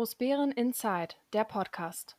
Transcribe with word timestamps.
Großbären 0.00 0.50
Inside, 0.52 1.14
der 1.34 1.44
Podcast. 1.44 2.16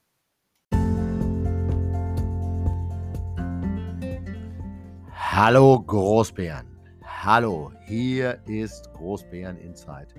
Hallo 5.12 5.82
Großbären. 5.82 6.68
Hallo, 7.04 7.72
hier 7.88 8.40
ist 8.46 8.88
Großbären 8.94 9.58
Inside, 9.58 10.14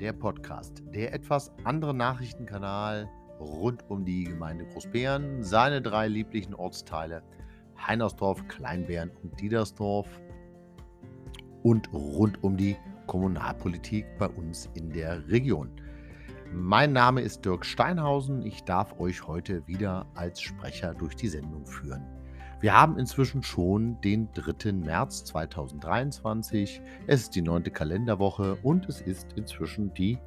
der 0.00 0.14
Podcast, 0.14 0.82
der 0.86 1.14
etwas 1.14 1.52
andere 1.62 1.94
Nachrichtenkanal 1.94 3.08
rund 3.38 3.88
um 3.88 4.04
die 4.04 4.24
Gemeinde 4.24 4.66
Großbären, 4.66 5.44
seine 5.44 5.80
drei 5.80 6.08
lieblichen 6.08 6.56
Ortsteile 6.56 7.22
Heinersdorf, 7.78 8.48
Kleinbären 8.48 9.12
und 9.22 9.40
Diedersdorf 9.40 10.08
und 11.62 11.88
rund 11.92 12.42
um 12.42 12.56
die 12.56 12.76
Kommunalpolitik 13.06 14.06
bei 14.18 14.26
uns 14.26 14.68
in 14.74 14.90
der 14.90 15.28
Region. 15.28 15.70
Mein 16.58 16.94
Name 16.94 17.20
ist 17.20 17.44
Dirk 17.44 17.66
Steinhausen. 17.66 18.40
Ich 18.40 18.64
darf 18.64 18.98
euch 18.98 19.26
heute 19.26 19.66
wieder 19.66 20.06
als 20.14 20.40
Sprecher 20.40 20.94
durch 20.94 21.14
die 21.14 21.28
Sendung 21.28 21.66
führen. 21.66 22.02
Wir 22.60 22.72
haben 22.72 22.98
inzwischen 22.98 23.42
schon 23.42 24.00
den 24.00 24.32
3. 24.32 24.72
März 24.72 25.24
2023. 25.24 26.80
Es 27.06 27.24
ist 27.24 27.34
die 27.34 27.42
neunte 27.42 27.70
Kalenderwoche 27.70 28.56
und 28.62 28.88
es 28.88 29.02
ist 29.02 29.34
inzwischen 29.34 29.92
die 29.92 30.18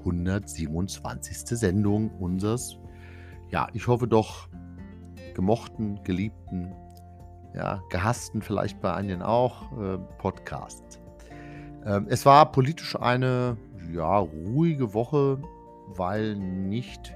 127. 0.00 1.58
Sendung 1.58 2.10
unseres, 2.18 2.76
ja, 3.50 3.68
ich 3.72 3.88
hoffe 3.88 4.06
doch, 4.06 4.50
gemochten, 5.34 6.04
geliebten, 6.04 6.70
ja, 7.54 7.82
gehassten 7.88 8.42
vielleicht 8.42 8.78
bei 8.82 8.92
einigen 8.92 9.22
auch, 9.22 9.72
äh, 9.80 9.96
Podcasts. 10.18 11.00
Ähm, 11.86 12.06
es 12.10 12.26
war 12.26 12.52
politisch 12.52 12.94
eine, 12.94 13.56
ja, 13.90 14.18
ruhige 14.18 14.92
Woche 14.92 15.40
weil 15.96 16.36
nicht 16.36 17.14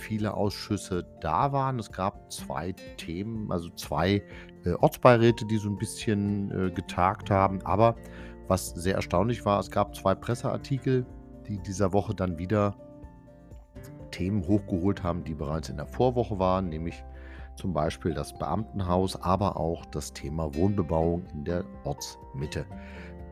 viele 0.00 0.34
Ausschüsse 0.34 1.06
da 1.20 1.52
waren. 1.52 1.78
Es 1.78 1.92
gab 1.92 2.32
zwei 2.32 2.72
Themen, 2.96 3.52
also 3.52 3.68
zwei 3.70 4.22
äh, 4.64 4.72
Ortsbeiräte, 4.80 5.46
die 5.46 5.58
so 5.58 5.68
ein 5.68 5.78
bisschen 5.78 6.50
äh, 6.50 6.70
getagt 6.70 7.30
haben. 7.30 7.60
Aber 7.64 7.96
was 8.48 8.70
sehr 8.70 8.94
erstaunlich 8.94 9.44
war, 9.44 9.60
es 9.60 9.70
gab 9.70 9.94
zwei 9.94 10.14
Presseartikel, 10.14 11.06
die 11.46 11.58
dieser 11.58 11.92
Woche 11.92 12.14
dann 12.14 12.38
wieder 12.38 12.74
Themen 14.10 14.46
hochgeholt 14.46 15.02
haben, 15.02 15.22
die 15.24 15.34
bereits 15.34 15.68
in 15.68 15.76
der 15.76 15.86
Vorwoche 15.86 16.38
waren, 16.38 16.68
nämlich 16.68 17.04
zum 17.56 17.72
Beispiel 17.72 18.14
das 18.14 18.32
Beamtenhaus, 18.32 19.20
aber 19.20 19.56
auch 19.56 19.84
das 19.86 20.12
Thema 20.12 20.54
Wohnbebauung 20.54 21.26
in 21.32 21.44
der 21.44 21.64
Ortsmitte. 21.84 22.64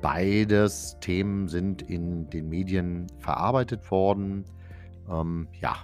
Beides 0.02 0.96
Themen 1.00 1.48
sind 1.48 1.82
in 1.82 2.30
den 2.30 2.48
Medien 2.48 3.06
verarbeitet 3.18 3.90
worden. 3.90 4.44
Ähm, 5.10 5.48
ja, 5.60 5.76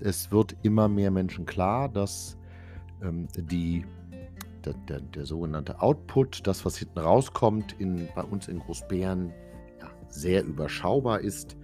es 0.00 0.30
wird 0.30 0.56
immer 0.62 0.88
mehr 0.88 1.10
Menschen 1.10 1.46
klar, 1.46 1.88
dass 1.88 2.36
ähm, 3.02 3.28
die, 3.36 3.84
der, 4.64 4.74
der, 4.88 5.00
der, 5.00 5.26
sogenannte 5.26 5.80
Output, 5.80 6.46
das, 6.46 6.64
was 6.64 6.76
hinten 6.76 6.98
rauskommt, 6.98 7.74
in, 7.78 8.08
bei 8.14 8.22
uns 8.22 8.48
in 8.48 8.60
Großbären 8.60 9.32
ja, 9.80 9.90
sehr 10.08 10.44
überschaubar 10.44 11.20
ist 11.20 11.56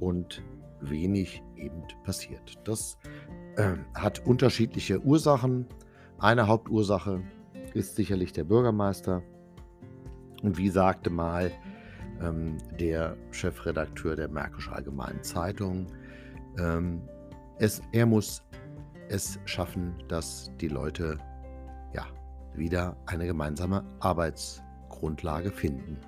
und 0.00 0.42
wenig 0.80 1.42
eben 1.56 1.82
passiert. 2.04 2.58
Das 2.64 2.98
äh, 3.56 3.74
hat 3.94 4.24
unterschiedliche 4.26 5.00
Ursachen. 5.00 5.66
Eine 6.18 6.46
Hauptursache 6.48 7.22
ist 7.74 7.96
sicherlich 7.96 8.32
der 8.32 8.44
Bürgermeister. 8.44 9.22
Und 10.42 10.58
wie 10.58 10.68
sagte 10.70 11.10
mal 11.10 11.52
ähm, 12.20 12.58
der 12.78 13.16
Chefredakteur 13.30 14.16
der 14.16 14.28
Märkischen 14.28 14.72
Allgemeinen 14.72 15.22
Zeitung, 15.22 15.86
ähm, 16.58 17.02
es, 17.58 17.80
er 17.92 18.06
muss 18.06 18.42
es 19.08 19.38
schaffen, 19.44 19.94
dass 20.08 20.50
die 20.60 20.68
Leute 20.68 21.18
ja 21.94 22.06
wieder 22.54 22.96
eine 23.06 23.26
gemeinsame 23.26 23.84
Arbeitsgrundlage 24.00 25.50
finden. 25.50 25.98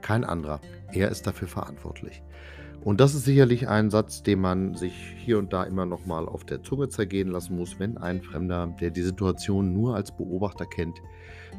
Kein 0.00 0.24
anderer. 0.24 0.60
Er 0.92 1.10
ist 1.10 1.26
dafür 1.26 1.48
verantwortlich. 1.48 2.22
Und 2.84 3.00
das 3.00 3.14
ist 3.14 3.24
sicherlich 3.24 3.68
ein 3.68 3.90
Satz, 3.90 4.24
den 4.24 4.40
man 4.40 4.74
sich 4.74 5.14
hier 5.16 5.38
und 5.38 5.52
da 5.52 5.62
immer 5.62 5.86
noch 5.86 6.04
mal 6.04 6.26
auf 6.26 6.44
der 6.44 6.62
Zunge 6.62 6.88
zergehen 6.88 7.28
lassen 7.28 7.56
muss, 7.56 7.78
wenn 7.78 7.96
ein 7.96 8.20
Fremder, 8.20 8.66
der 8.80 8.90
die 8.90 9.02
Situation 9.02 9.72
nur 9.72 9.94
als 9.94 10.10
Beobachter 10.10 10.66
kennt, 10.66 11.00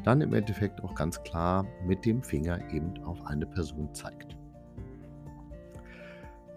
dann 0.04 0.20
im 0.20 0.34
Endeffekt 0.34 0.84
auch 0.84 0.94
ganz 0.94 1.22
klar 1.22 1.66
mit 1.86 2.04
dem 2.04 2.22
Finger 2.22 2.60
eben 2.70 3.02
auf 3.04 3.24
eine 3.24 3.46
Person 3.46 3.94
zeigt. 3.94 4.33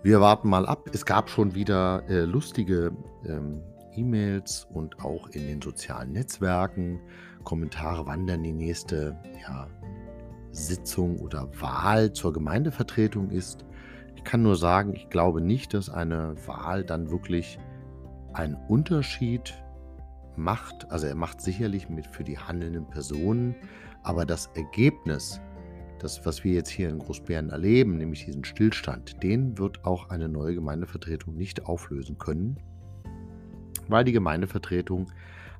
Wir 0.03 0.21
warten 0.21 0.47
mal 0.47 0.65
ab. 0.67 0.89
Es 0.93 1.05
gab 1.05 1.29
schon 1.29 1.55
wieder 1.55 2.03
äh, 2.07 2.21
lustige 2.21 2.91
ähm, 3.25 3.61
E-Mails 3.95 4.67
und 4.71 5.03
auch 5.03 5.27
in 5.29 5.47
den 5.47 5.61
sozialen 5.61 6.11
Netzwerken 6.11 6.99
Kommentare, 7.43 8.05
wann 8.05 8.27
denn 8.27 8.43
die 8.43 8.53
nächste 8.53 9.17
ja, 9.41 9.67
Sitzung 10.51 11.19
oder 11.19 11.49
Wahl 11.59 12.13
zur 12.13 12.31
Gemeindevertretung 12.31 13.31
ist. 13.31 13.65
Ich 14.15 14.23
kann 14.23 14.43
nur 14.43 14.55
sagen, 14.55 14.93
ich 14.93 15.09
glaube 15.09 15.41
nicht, 15.41 15.73
dass 15.73 15.89
eine 15.89 16.35
Wahl 16.45 16.83
dann 16.83 17.09
wirklich 17.09 17.57
einen 18.33 18.55
Unterschied 18.67 19.55
macht. 20.35 20.91
Also 20.91 21.07
er 21.07 21.15
macht 21.15 21.41
sicherlich 21.41 21.89
mit 21.89 22.05
für 22.05 22.23
die 22.23 22.37
handelnden 22.37 22.87
Personen, 22.87 23.55
aber 24.03 24.25
das 24.25 24.47
Ergebnis 24.55 25.41
das, 25.99 26.25
was 26.25 26.43
wir 26.43 26.53
jetzt 26.53 26.69
hier 26.69 26.89
in 26.89 26.99
Großbären 26.99 27.49
erleben, 27.49 27.97
nämlich 27.97 28.25
diesen 28.25 28.43
Stillstand, 28.43 29.21
den 29.23 29.57
wird 29.57 29.85
auch 29.85 30.09
eine 30.09 30.29
neue 30.29 30.55
Gemeindevertretung 30.55 31.35
nicht 31.35 31.65
auflösen 31.65 32.17
können, 32.17 32.57
weil 33.87 34.03
die 34.03 34.11
Gemeindevertretung 34.11 35.11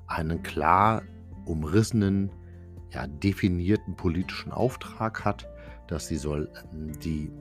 einen 0.08 0.44
klar 0.44 1.04
umrissenen, 1.46 2.32
ja, 2.92 3.08
definierten 3.08 3.96
politischen 3.96 4.52
Auftrag 4.52 5.26
hat, 5.26 5.48
dass 5.88 6.08
sie 6.08 6.18
soll 6.18 6.50
ähm, 6.74 6.98
die 7.00 7.32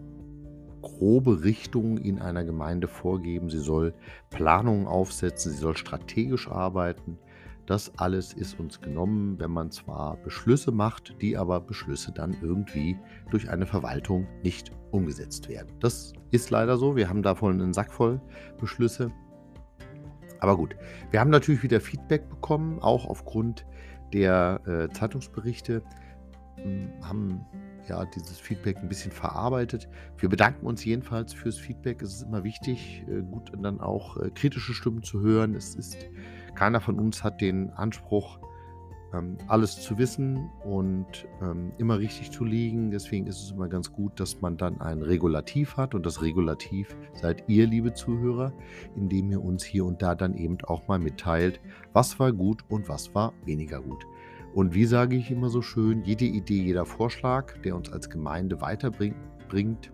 grobe 0.82 1.42
Richtung 1.42 1.98
in 1.98 2.20
einer 2.20 2.44
Gemeinde 2.44 2.88
vorgeben, 2.88 3.50
sie 3.50 3.58
soll 3.58 3.94
Planungen 4.30 4.86
aufsetzen, 4.86 5.52
sie 5.52 5.58
soll 5.58 5.76
strategisch 5.76 6.48
arbeiten, 6.48 7.18
das 7.66 7.92
alles 7.98 8.32
ist 8.32 8.58
uns 8.60 8.80
genommen, 8.80 9.38
wenn 9.38 9.50
man 9.50 9.70
zwar 9.70 10.16
Beschlüsse 10.18 10.70
macht, 10.70 11.20
die 11.20 11.36
aber 11.36 11.60
Beschlüsse 11.60 12.12
dann 12.12 12.36
irgendwie 12.40 12.96
durch 13.30 13.50
eine 13.50 13.66
Verwaltung 13.66 14.26
nicht 14.42 14.70
umgesetzt 14.92 15.48
werden. 15.48 15.72
Das 15.80 16.12
ist 16.30 16.50
leider 16.50 16.76
so. 16.76 16.96
Wir 16.96 17.08
haben 17.08 17.22
davon 17.22 17.60
einen 17.60 17.72
Sack 17.72 17.92
voll 17.92 18.20
Beschlüsse. 18.60 19.10
Aber 20.38 20.56
gut, 20.56 20.76
wir 21.10 21.20
haben 21.20 21.30
natürlich 21.30 21.62
wieder 21.62 21.80
Feedback 21.80 22.28
bekommen, 22.28 22.78
auch 22.80 23.06
aufgrund 23.06 23.66
der 24.12 24.60
äh, 24.66 24.92
Zeitungsberichte. 24.92 25.82
Hm, 26.56 26.92
haben 27.02 27.44
ja 27.88 28.04
dieses 28.04 28.38
Feedback 28.38 28.76
ein 28.78 28.88
bisschen 28.88 29.12
verarbeitet. 29.12 29.88
Wir 30.18 30.28
bedanken 30.28 30.66
uns 30.66 30.84
jedenfalls 30.84 31.32
fürs 31.32 31.58
Feedback. 31.58 32.02
Es 32.02 32.14
ist 32.14 32.22
immer 32.22 32.44
wichtig, 32.44 33.04
äh, 33.08 33.22
gut 33.22 33.52
dann 33.60 33.80
auch 33.80 34.16
äh, 34.18 34.30
kritische 34.30 34.72
Stimmen 34.72 35.02
zu 35.02 35.20
hören. 35.20 35.54
Es 35.54 35.74
ist 35.74 36.08
keiner 36.56 36.80
von 36.80 36.98
uns 36.98 37.22
hat 37.22 37.40
den 37.40 37.70
Anspruch, 37.70 38.38
ähm, 39.14 39.38
alles 39.46 39.80
zu 39.80 39.98
wissen 39.98 40.50
und 40.64 41.26
ähm, 41.40 41.72
immer 41.78 41.98
richtig 41.98 42.30
zu 42.32 42.44
liegen. 42.44 42.90
Deswegen 42.90 43.26
ist 43.26 43.42
es 43.42 43.52
immer 43.52 43.68
ganz 43.68 43.92
gut, 43.92 44.18
dass 44.18 44.40
man 44.40 44.56
dann 44.56 44.80
ein 44.80 45.02
Regulativ 45.02 45.76
hat. 45.76 45.94
Und 45.94 46.04
das 46.04 46.22
Regulativ 46.22 46.96
seid 47.14 47.44
ihr, 47.46 47.66
liebe 47.66 47.94
Zuhörer, 47.94 48.52
indem 48.96 49.30
ihr 49.30 49.42
uns 49.42 49.64
hier 49.64 49.84
und 49.84 50.02
da 50.02 50.14
dann 50.14 50.36
eben 50.36 50.58
auch 50.64 50.88
mal 50.88 50.98
mitteilt, 50.98 51.60
was 51.92 52.18
war 52.18 52.32
gut 52.32 52.64
und 52.68 52.88
was 52.88 53.14
war 53.14 53.32
weniger 53.44 53.80
gut. 53.80 54.04
Und 54.54 54.74
wie 54.74 54.86
sage 54.86 55.16
ich 55.16 55.30
immer 55.30 55.50
so 55.50 55.60
schön, 55.60 56.02
jede 56.02 56.24
Idee, 56.24 56.62
jeder 56.62 56.86
Vorschlag, 56.86 57.58
der 57.58 57.76
uns 57.76 57.92
als 57.92 58.08
Gemeinde 58.08 58.60
weiterbringt, 58.60 59.92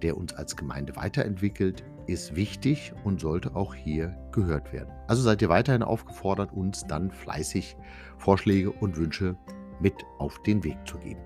der 0.00 0.16
uns 0.16 0.32
als 0.32 0.56
Gemeinde 0.56 0.96
weiterentwickelt, 0.96 1.84
ist 2.06 2.36
wichtig 2.36 2.92
und 3.04 3.20
sollte 3.20 3.54
auch 3.56 3.74
hier 3.74 4.16
gehört 4.32 4.72
werden. 4.72 4.92
Also 5.08 5.22
seid 5.22 5.42
ihr 5.42 5.48
weiterhin 5.48 5.82
aufgefordert, 5.82 6.52
uns 6.52 6.84
dann 6.86 7.10
fleißig 7.10 7.76
Vorschläge 8.18 8.70
und 8.70 8.96
Wünsche 8.96 9.36
mit 9.80 9.94
auf 10.18 10.42
den 10.42 10.62
Weg 10.64 10.78
zu 10.86 10.98
geben. 10.98 11.20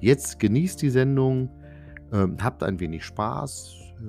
Jetzt 0.00 0.38
genießt 0.38 0.80
die 0.82 0.90
Sendung, 0.90 1.50
äh, 2.12 2.26
habt 2.40 2.62
ein 2.62 2.80
wenig 2.80 3.04
Spaß. 3.04 3.76
Äh, 4.00 4.04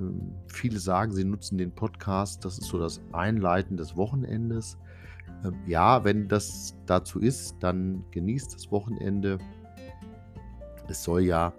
viele 0.48 0.80
sagen, 0.80 1.12
sie 1.12 1.24
nutzen 1.24 1.58
den 1.58 1.74
Podcast, 1.74 2.46
das 2.46 2.58
ist 2.58 2.68
so 2.68 2.80
das 2.80 3.02
Einleiten 3.12 3.78
des 3.78 3.96
Wochenendes. 3.96 4.78
Äh, 5.44 5.52
ja, 5.70 6.04
wenn 6.04 6.28
das 6.28 6.76
dazu 6.86 7.20
ist, 7.20 7.58
dann 7.60 8.04
genießt 8.12 8.54
das 8.54 8.72
Wochenende. 8.72 9.38
Es 10.88 11.04
soll 11.04 11.22
ja, 11.22 11.54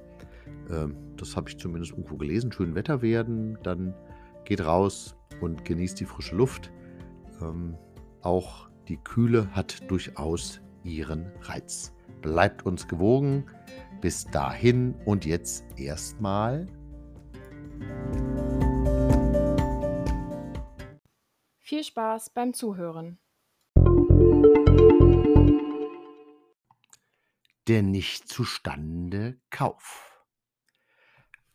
ähm, 0.71 0.97
das 1.17 1.37
habe 1.37 1.49
ich 1.49 1.59
zumindest 1.59 1.93
irgendwo 1.93 2.17
gelesen, 2.17 2.53
schön 2.53 2.75
Wetter 2.75 3.03
werden. 3.03 3.59
Dann 3.63 3.95
geht 4.45 4.65
raus 4.65 5.17
und 5.41 5.65
genießt 5.65 6.01
die 6.01 6.05
frische 6.05 6.37
Luft. 6.37 6.73
Ähm, 7.41 7.77
auch 8.23 8.69
die 8.89 8.97
Kühle 8.97 9.55
hat 9.55 9.91
durchaus 9.91 10.61
ihren 10.85 11.31
Reiz. 11.43 11.93
Bleibt 12.21 12.65
uns 12.65 12.89
gewogen. 12.89 13.47
Bis 14.01 14.25
dahin 14.25 14.95
und 15.05 15.25
jetzt 15.25 15.65
erstmal 15.77 16.67
Viel 21.73 21.85
Spaß 21.85 22.31
beim 22.31 22.53
Zuhören. 22.53 23.19
Der 27.69 27.83
nicht 27.83 28.29
zustande 28.29 29.41
Kauf. 29.49 30.12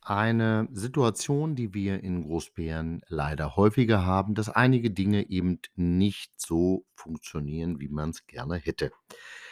Eine 0.10 0.70
Situation, 0.72 1.56
die 1.56 1.74
wir 1.74 2.02
in 2.02 2.24
Großbären 2.24 3.02
leider 3.10 3.58
häufiger 3.58 4.06
haben, 4.06 4.36
dass 4.36 4.48
einige 4.48 4.90
Dinge 4.90 5.30
eben 5.30 5.60
nicht 5.76 6.32
so 6.40 6.86
funktionieren, 6.96 7.82
wie 7.82 7.90
man 7.90 8.12
es 8.12 8.26
gerne 8.26 8.56
hätte. 8.56 8.92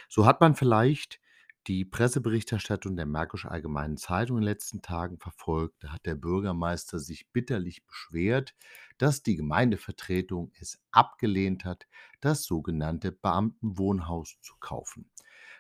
So 0.07 0.25
hat 0.25 0.39
man 0.39 0.55
vielleicht 0.55 1.19
die 1.67 1.83
Presseberichterstattung 1.83 2.95
der 2.95 3.05
Märkischen 3.05 3.49
Allgemeinen 3.49 3.97
Zeitung 3.97 4.37
in 4.37 4.43
den 4.43 4.47
letzten 4.47 4.81
Tagen 4.81 5.17
verfolgt. 5.19 5.83
Da 5.83 5.89
hat 5.89 6.05
der 6.05 6.15
Bürgermeister 6.15 6.99
sich 6.99 7.29
bitterlich 7.33 7.85
beschwert, 7.85 8.55
dass 8.97 9.23
die 9.23 9.35
Gemeindevertretung 9.35 10.53
es 10.57 10.79
abgelehnt 10.91 11.65
hat, 11.65 11.85
das 12.21 12.45
sogenannte 12.45 13.11
Beamtenwohnhaus 13.11 14.37
zu 14.39 14.53
kaufen. 14.61 15.11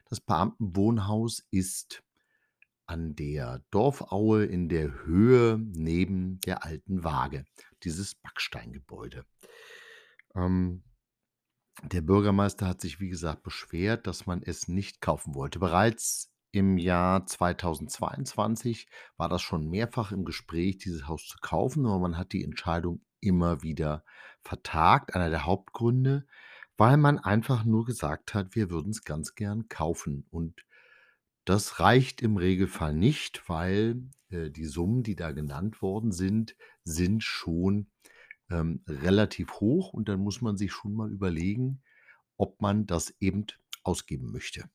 Das 0.05 0.21
Beamtenwohnhaus 0.21 1.45
ist 1.51 2.04
an 2.87 3.15
der 3.15 3.63
Dorfaue 3.71 4.45
in 4.45 4.69
der 4.69 5.05
Höhe 5.05 5.57
neben 5.59 6.39
der 6.41 6.63
alten 6.63 7.03
Waage, 7.03 7.45
dieses 7.83 8.15
Backsteingebäude. 8.15 9.25
Ähm, 10.35 10.83
der 11.83 12.01
Bürgermeister 12.01 12.67
hat 12.67 12.81
sich, 12.81 12.99
wie 12.99 13.09
gesagt, 13.09 13.43
beschwert, 13.43 14.07
dass 14.07 14.25
man 14.25 14.41
es 14.41 14.67
nicht 14.67 15.01
kaufen 15.01 15.35
wollte. 15.35 15.59
Bereits 15.59 16.31
im 16.51 16.77
Jahr 16.77 17.25
2022 17.25 18.87
war 19.17 19.27
das 19.27 19.41
schon 19.41 19.69
mehrfach 19.69 20.13
im 20.13 20.23
Gespräch, 20.23 20.77
dieses 20.77 21.07
Haus 21.07 21.27
zu 21.27 21.37
kaufen, 21.41 21.85
aber 21.85 21.99
man 21.99 22.17
hat 22.17 22.31
die 22.31 22.45
Entscheidung 22.45 23.01
immer 23.19 23.61
wieder 23.61 24.05
vertagt. 24.41 25.15
Einer 25.15 25.29
der 25.29 25.45
Hauptgründe, 25.45 26.25
weil 26.77 26.95
man 26.95 27.19
einfach 27.19 27.65
nur 27.65 27.85
gesagt 27.85 28.33
hat, 28.33 28.55
wir 28.55 28.69
würden 28.69 28.91
es 28.91 29.03
ganz 29.03 29.35
gern 29.35 29.67
kaufen. 29.67 30.27
Und 30.29 30.64
das 31.45 31.79
reicht 31.79 32.21
im 32.21 32.37
Regelfall 32.37 32.93
nicht, 32.93 33.43
weil, 33.47 34.09
äh, 34.29 34.49
die 34.49 34.65
Summen, 34.65 35.03
die 35.03 35.15
da 35.15 35.31
genannt 35.31 35.81
worden 35.81 36.11
sind, 36.11 36.55
sind 36.83 37.23
schon, 37.23 37.87
ähm, 38.49 38.83
relativ 38.87 39.53
hoch 39.59 39.93
und 39.93 40.09
dann 40.09 40.19
muss 40.19 40.41
man 40.41 40.57
sich 40.57 40.71
schon 40.71 40.93
mal 40.93 41.11
überlegen, 41.11 41.81
ob 42.37 42.61
man 42.61 42.85
das 42.85 43.13
eben 43.19 43.45
ausgeben 43.83 44.31
möchte. 44.31 44.69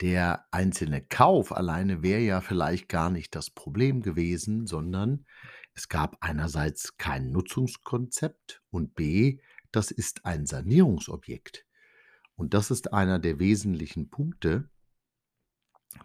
Der 0.00 0.46
einzelne 0.52 1.02
Kauf 1.02 1.52
alleine 1.52 2.02
wäre 2.02 2.20
ja 2.20 2.40
vielleicht 2.40 2.88
gar 2.88 3.10
nicht 3.10 3.34
das 3.34 3.50
Problem 3.50 4.02
gewesen, 4.02 4.66
sondern 4.66 5.26
es 5.74 5.88
gab 5.88 6.16
einerseits 6.20 6.96
kein 6.98 7.30
Nutzungskonzept 7.30 8.62
und 8.70 8.94
B, 8.94 9.40
das 9.72 9.90
ist 9.90 10.24
ein 10.24 10.46
Sanierungsobjekt. 10.46 11.66
Und 12.36 12.54
das 12.54 12.70
ist 12.70 12.92
einer 12.92 13.18
der 13.18 13.40
wesentlichen 13.40 14.08
Punkte 14.08 14.70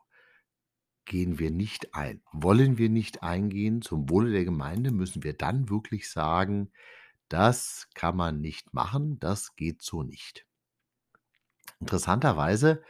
gehen 1.03 1.38
wir 1.38 1.51
nicht 1.51 1.93
ein, 1.95 2.21
wollen 2.31 2.77
wir 2.77 2.88
nicht 2.88 3.24
eingehen. 3.24 3.81
Zum 3.81 4.09
Wohle 4.09 4.31
der 4.31 4.45
Gemeinde 4.45 4.91
müssen 4.91 5.21
wir 5.21 5.33
dann 5.33 5.69
wirklich 5.69 6.09
sagen, 6.09 6.71
das 7.29 7.88
kann 7.93 8.15
man 8.17 8.41
nicht 8.41 8.74
machen, 8.74 9.19
das 9.19 9.55
geht 9.55 9.81
so 9.81 10.03
nicht. 10.03 10.45
Interessanterweise, 11.79 12.83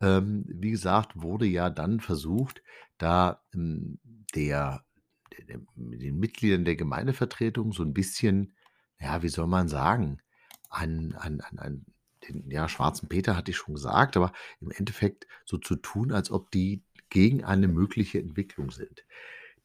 ähm, 0.00 0.44
wie 0.48 0.70
gesagt, 0.70 1.20
wurde 1.20 1.46
ja 1.46 1.68
dann 1.68 2.00
versucht, 2.00 2.62
da 2.98 3.42
ähm, 3.52 3.98
der, 4.34 4.84
der, 5.48 5.60
den 5.74 6.18
Mitgliedern 6.18 6.64
der 6.64 6.76
Gemeindevertretung 6.76 7.72
so 7.72 7.82
ein 7.82 7.92
bisschen, 7.92 8.54
ja, 8.98 9.22
wie 9.22 9.28
soll 9.28 9.46
man 9.46 9.68
sagen, 9.68 10.22
an, 10.68 11.14
an, 11.18 11.40
an, 11.40 11.58
an 11.58 11.86
den 12.28 12.50
ja, 12.50 12.68
schwarzen 12.68 13.08
Peter 13.08 13.36
hatte 13.36 13.50
ich 13.50 13.56
schon 13.56 13.74
gesagt, 13.74 14.16
aber 14.16 14.32
im 14.60 14.70
Endeffekt 14.70 15.26
so 15.44 15.58
zu 15.58 15.76
tun, 15.76 16.12
als 16.12 16.30
ob 16.30 16.50
die 16.50 16.82
gegen 17.08 17.44
eine 17.44 17.68
mögliche 17.68 18.20
Entwicklung 18.20 18.70
sind. 18.70 19.04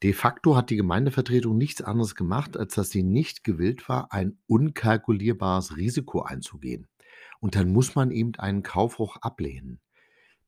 De 0.02 0.12
facto 0.12 0.56
hat 0.56 0.70
die 0.70 0.76
Gemeindevertretung 0.76 1.56
nichts 1.56 1.80
anderes 1.80 2.14
gemacht, 2.14 2.56
als 2.56 2.74
dass 2.74 2.90
sie 2.90 3.02
nicht 3.02 3.44
gewillt 3.44 3.88
war, 3.88 4.12
ein 4.12 4.38
unkalkulierbares 4.46 5.76
Risiko 5.76 6.22
einzugehen. 6.22 6.86
Und 7.40 7.54
dann 7.54 7.72
muss 7.72 7.94
man 7.94 8.10
eben 8.10 8.34
einen 8.36 8.62
Kauf 8.62 9.00
ablehnen. 9.22 9.80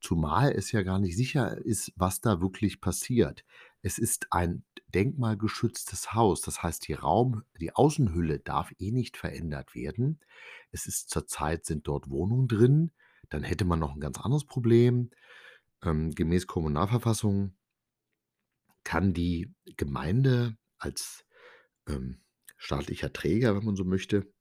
Zumal 0.00 0.52
es 0.52 0.71
ja 0.71 0.83
gar 0.83 0.99
nicht 1.00 1.17
sicher 1.17 1.59
ist, 1.59 1.93
was 1.97 2.21
da 2.21 2.40
wirklich 2.40 2.81
passiert. 2.81 3.45
Es 3.83 3.99
ist 3.99 4.28
ein 4.31 4.62
denkmalgeschütztes 4.95 6.14
Haus, 6.14 6.40
das 6.40 6.62
heißt, 6.62 6.87
die 6.87 6.95
Raum, 6.95 7.43
die 7.61 7.75
Außenhülle 7.75 8.38
darf 8.38 8.73
eh 8.78 8.90
nicht 8.90 9.17
verändert 9.17 9.75
werden. 9.75 10.21
Es 10.71 10.87
ist 10.87 11.11
zurzeit 11.11 11.64
sind 11.64 11.88
dort 11.88 12.11
Wohnungen 12.11 12.49
drin. 12.49 12.93
Dann 13.28 13.43
hätte 13.43 13.64
man 13.64 13.78
noch 13.78 13.95
ein 13.95 14.00
ganz 14.00 14.19
anderes 14.19 14.45
Problem. 14.45 15.11
Ähm, 15.83 16.12
gemäß 16.12 16.47
Kommunalverfassung 16.47 17.55
kann 18.88 19.12
die 19.12 19.54
Gemeinde 19.76 20.57
als 20.78 21.26
ähm, 21.87 22.23
staatlicher 22.57 23.12
Träger, 23.12 23.54
wenn 23.54 23.66
man 23.66 23.76
so 23.76 23.85
möchte, 23.85 24.33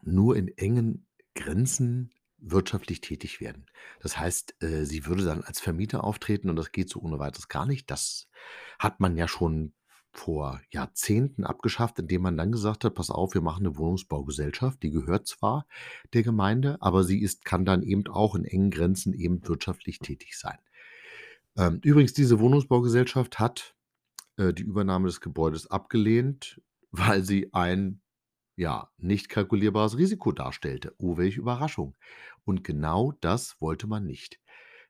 nur 0.00 0.36
in 0.36 0.48
engen 0.56 1.06
Grenzen 1.34 2.14
wirtschaftlich 2.38 3.02
tätig 3.02 3.42
werden. 3.42 3.66
Das 4.00 4.18
heißt, 4.18 4.62
äh, 4.62 4.86
sie 4.86 5.04
würde 5.04 5.26
dann 5.26 5.42
als 5.42 5.60
Vermieter 5.60 6.02
auftreten 6.02 6.48
und 6.48 6.56
das 6.56 6.72
geht 6.72 6.88
so 6.88 7.00
ohne 7.00 7.18
weiteres 7.18 7.48
gar 7.48 7.66
nicht. 7.66 7.90
Das 7.90 8.26
hat 8.78 9.00
man 9.00 9.18
ja 9.18 9.28
schon 9.28 9.74
vor 10.12 10.62
Jahrzehnten 10.70 11.44
abgeschafft, 11.44 11.98
indem 11.98 12.22
man 12.22 12.38
dann 12.38 12.52
gesagt 12.52 12.86
hat, 12.86 12.94
pass 12.94 13.10
auf, 13.10 13.34
wir 13.34 13.42
machen 13.42 13.66
eine 13.66 13.76
Wohnungsbaugesellschaft, 13.76 14.82
die 14.82 14.90
gehört 14.90 15.26
zwar 15.26 15.66
der 16.14 16.22
Gemeinde, 16.22 16.78
aber 16.80 17.04
sie 17.04 17.20
ist, 17.20 17.44
kann 17.44 17.66
dann 17.66 17.82
eben 17.82 18.06
auch 18.06 18.34
in 18.34 18.46
engen 18.46 18.70
Grenzen 18.70 19.12
eben 19.12 19.46
wirtschaftlich 19.46 19.98
tätig 19.98 20.38
sein. 20.38 20.58
Ähm, 21.56 21.80
übrigens, 21.82 22.12
diese 22.12 22.40
Wohnungsbaugesellschaft 22.40 23.38
hat 23.38 23.74
äh, 24.36 24.52
die 24.52 24.62
Übernahme 24.62 25.06
des 25.06 25.20
Gebäudes 25.20 25.70
abgelehnt, 25.70 26.60
weil 26.90 27.24
sie 27.24 27.52
ein, 27.52 28.00
ja, 28.56 28.90
nicht 28.98 29.28
kalkulierbares 29.28 29.96
Risiko 29.96 30.32
darstellte. 30.32 30.94
Oh, 30.98 31.16
welche 31.16 31.40
Überraschung. 31.40 31.96
Und 32.44 32.64
genau 32.64 33.12
das 33.20 33.60
wollte 33.60 33.86
man 33.86 34.04
nicht. 34.04 34.40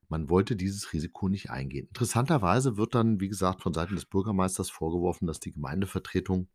Man 0.09 0.29
wollte 0.29 0.57
dieses 0.57 0.93
Risiko 0.93 1.29
nicht 1.29 1.51
eingehen. 1.51 1.87
Interessanterweise 1.87 2.77
wird 2.77 2.95
dann, 2.95 3.21
wie 3.21 3.29
gesagt, 3.29 3.63
von 3.63 3.73
Seiten 3.73 3.95
des 3.95 4.05
Bürgermeisters 4.05 4.69
vorgeworfen, 4.69 5.27
dass 5.27 5.41
die 5.41 5.53
Gemeindevertretung 5.53 6.49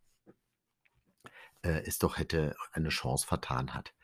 äh, 1.64 1.82
es 1.86 1.98
doch 1.98 2.18
hätte 2.18 2.56
eine 2.72 2.90
Chance 2.90 3.26
vertan 3.26 3.74
hat. 3.74 3.96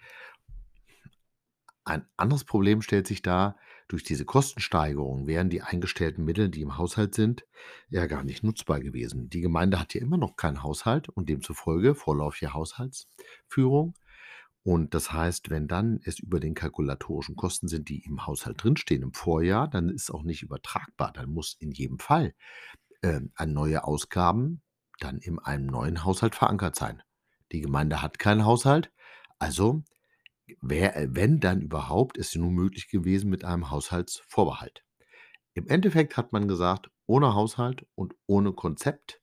Ein 1.85 2.07
anderes 2.17 2.45
Problem 2.45 2.81
stellt 2.81 3.05
sich 3.05 3.21
dar, 3.21 3.57
durch 3.93 4.03
diese 4.03 4.25
Kostensteigerung 4.25 5.27
wären 5.27 5.51
die 5.51 5.61
eingestellten 5.61 6.25
Mittel, 6.25 6.49
die 6.49 6.61
im 6.61 6.79
Haushalt 6.79 7.13
sind, 7.13 7.45
ja 7.89 8.07
gar 8.07 8.23
nicht 8.23 8.43
nutzbar 8.43 8.79
gewesen. 8.79 9.29
Die 9.29 9.41
Gemeinde 9.41 9.79
hat 9.79 9.93
ja 9.93 10.01
immer 10.01 10.17
noch 10.17 10.35
keinen 10.35 10.63
Haushalt 10.63 11.09
und 11.09 11.29
demzufolge 11.29 11.93
vorlaufige 11.93 12.55
Haushaltsführung. 12.55 13.93
Und 14.63 14.95
das 14.95 15.13
heißt, 15.13 15.51
wenn 15.51 15.67
dann 15.67 15.99
es 16.05 16.17
über 16.17 16.39
den 16.39 16.55
kalkulatorischen 16.55 17.35
Kosten 17.35 17.67
sind, 17.67 17.87
die 17.87 17.99
im 18.03 18.25
Haushalt 18.25 18.63
drinstehen 18.63 19.03
im 19.03 19.13
Vorjahr, 19.13 19.67
dann 19.67 19.89
ist 19.89 20.09
auch 20.09 20.23
nicht 20.23 20.41
übertragbar. 20.41 21.13
Dann 21.13 21.29
muss 21.29 21.55
in 21.59 21.69
jedem 21.69 21.99
Fall 21.99 22.33
äh, 23.03 23.21
an 23.35 23.53
neue 23.53 23.83
Ausgaben 23.83 24.63
dann 25.01 25.19
in 25.19 25.37
einem 25.37 25.67
neuen 25.67 26.03
Haushalt 26.03 26.33
verankert 26.33 26.75
sein. 26.75 27.03
Die 27.51 27.61
Gemeinde 27.61 28.01
hat 28.01 28.17
keinen 28.17 28.43
Haushalt, 28.43 28.91
also 29.37 29.83
Wär 30.61 30.95
äh, 30.95 31.07
wenn 31.11 31.39
dann 31.39 31.61
überhaupt, 31.61 32.17
ist 32.17 32.29
es 32.29 32.35
nur 32.35 32.51
möglich 32.51 32.87
gewesen 32.87 33.29
mit 33.29 33.43
einem 33.43 33.69
Haushaltsvorbehalt. 33.69 34.83
Im 35.53 35.67
Endeffekt 35.67 36.17
hat 36.17 36.33
man 36.33 36.47
gesagt, 36.47 36.89
ohne 37.05 37.35
Haushalt 37.35 37.85
und 37.95 38.15
ohne 38.25 38.53
Konzept 38.53 39.21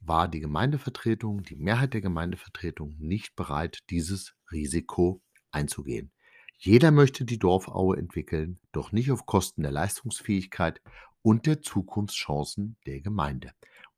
war 0.00 0.28
die 0.28 0.40
Gemeindevertretung, 0.40 1.42
die 1.42 1.56
Mehrheit 1.56 1.94
der 1.94 2.02
Gemeindevertretung 2.02 2.94
nicht 2.98 3.34
bereit, 3.36 3.78
dieses 3.90 4.34
Risiko 4.52 5.22
einzugehen. 5.50 6.12
Jeder 6.58 6.90
möchte 6.90 7.24
die 7.24 7.38
Dorfaue 7.38 7.96
entwickeln, 7.96 8.60
doch 8.72 8.92
nicht 8.92 9.10
auf 9.10 9.26
Kosten 9.26 9.62
der 9.62 9.72
Leistungsfähigkeit 9.72 10.80
und 11.22 11.46
der 11.46 11.62
Zukunftschancen 11.62 12.76
der 12.86 13.00
Gemeinde. 13.00 13.52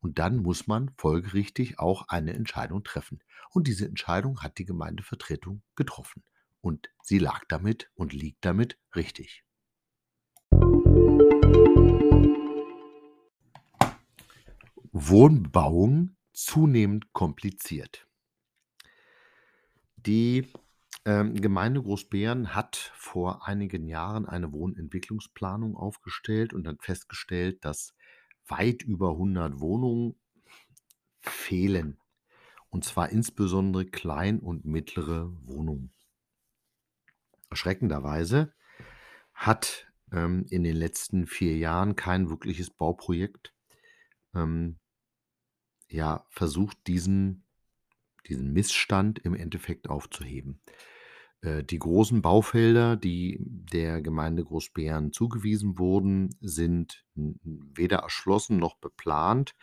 Und 0.07 0.21
dann 0.21 0.37
muss 0.37 0.69
man 0.69 0.93
folgerichtig 0.99 1.81
auch 1.81 2.07
eine 2.07 2.33
Entscheidung 2.33 2.85
treffen. 2.85 3.25
Und 3.51 3.67
diese 3.67 3.87
Entscheidung 3.87 4.41
hat 4.41 4.59
die 4.59 4.65
Gemeindevertretung 4.65 5.65
getroffen. 5.75 6.23
Und 6.61 6.91
sie 7.03 7.19
lag 7.19 7.43
damit 7.49 7.91
und 7.97 8.13
liegt 8.13 8.45
damit 8.45 8.79
richtig. 8.95 9.43
Wohnbebauung 14.93 16.15
zunehmend 16.33 17.13
kompliziert. 17.13 18.07
Die 19.97 20.47
ähm, 21.05 21.35
Gemeinde 21.35 21.83
Großbeeren 21.83 22.55
hat 22.55 22.77
vor 22.95 23.49
einigen 23.49 23.89
Jahren 23.89 24.25
eine 24.25 24.53
Wohnentwicklungsplanung 24.53 25.77
aufgestellt 25.77 26.55
und 26.55 26.69
hat 26.69 26.85
festgestellt, 26.85 27.65
dass 27.65 27.93
weit 28.49 28.83
über 28.83 29.11
100 29.11 29.61
Wohnungen 29.61 30.17
fehlen. 31.21 31.99
Und 32.71 32.85
zwar 32.85 33.11
insbesondere 33.11 33.87
klein 33.87 34.39
und 34.41 34.65
mittlere 34.65 35.33
Wohnungen. 35.47 35.93
Erschreckenderweise 37.51 38.53
hat 39.33 39.87
ähm, 40.13 40.47
in 40.51 40.63
den 40.63 40.77
letzten 40.77 41.27
vier 41.27 41.57
Jahren 41.57 41.97
kein 41.97 42.29
wirkliches 42.29 42.71
Bauprojekt 42.71 43.55
ähm, 44.35 44.79
ja, 45.89 46.27
versucht, 46.31 46.87
diesen, 46.87 47.45
diesen 48.29 48.53
Missstand 48.53 49.21
im 49.21 49.35
Endeffekt 49.35 49.89
aufzuheben. 49.89 50.61
Äh, 51.47 51.63
die 51.65 51.79
großen 51.79 52.23
Baufelder, 52.23 52.97
die 52.97 53.39
der 53.41 54.03
Gemeinde 54.03 54.45
Großbeeren 54.45 55.13
zugewiesen 55.13 55.79
wurden, 55.79 56.37
sind 56.41 57.05
weder 57.15 57.99
erschlossen 57.99 58.59
noch 58.59 58.77
beplant. 58.77 59.55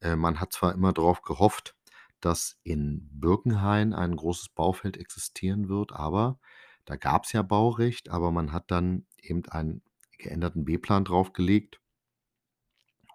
Äh, 0.00 0.16
man 0.16 0.40
hat 0.40 0.52
zwar 0.52 0.74
immer 0.74 0.92
darauf 0.92 1.22
gehofft, 1.22 1.76
dass 2.20 2.58
in 2.64 3.08
Birkenhain 3.12 3.92
ein 3.92 4.16
großes 4.16 4.48
Baufeld 4.50 4.96
existieren 4.96 5.68
wird, 5.68 5.92
aber 5.92 6.40
da 6.84 6.96
gab 6.96 7.24
es 7.24 7.32
ja 7.32 7.42
Baurecht, 7.42 8.08
aber 8.08 8.32
man 8.32 8.52
hat 8.52 8.70
dann 8.70 9.06
eben 9.22 9.44
einen 9.50 9.82
geänderten 10.18 10.64
B-Plan 10.64 11.04
draufgelegt, 11.04 11.80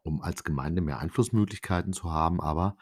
um 0.03 0.21
als 0.21 0.45
Gemeinde 0.45 0.81
mehr 0.81 0.99
Einflussmöglichkeiten 0.99 1.91
zu 1.91 2.11
haben. 2.11 2.39
Aber 2.39 2.77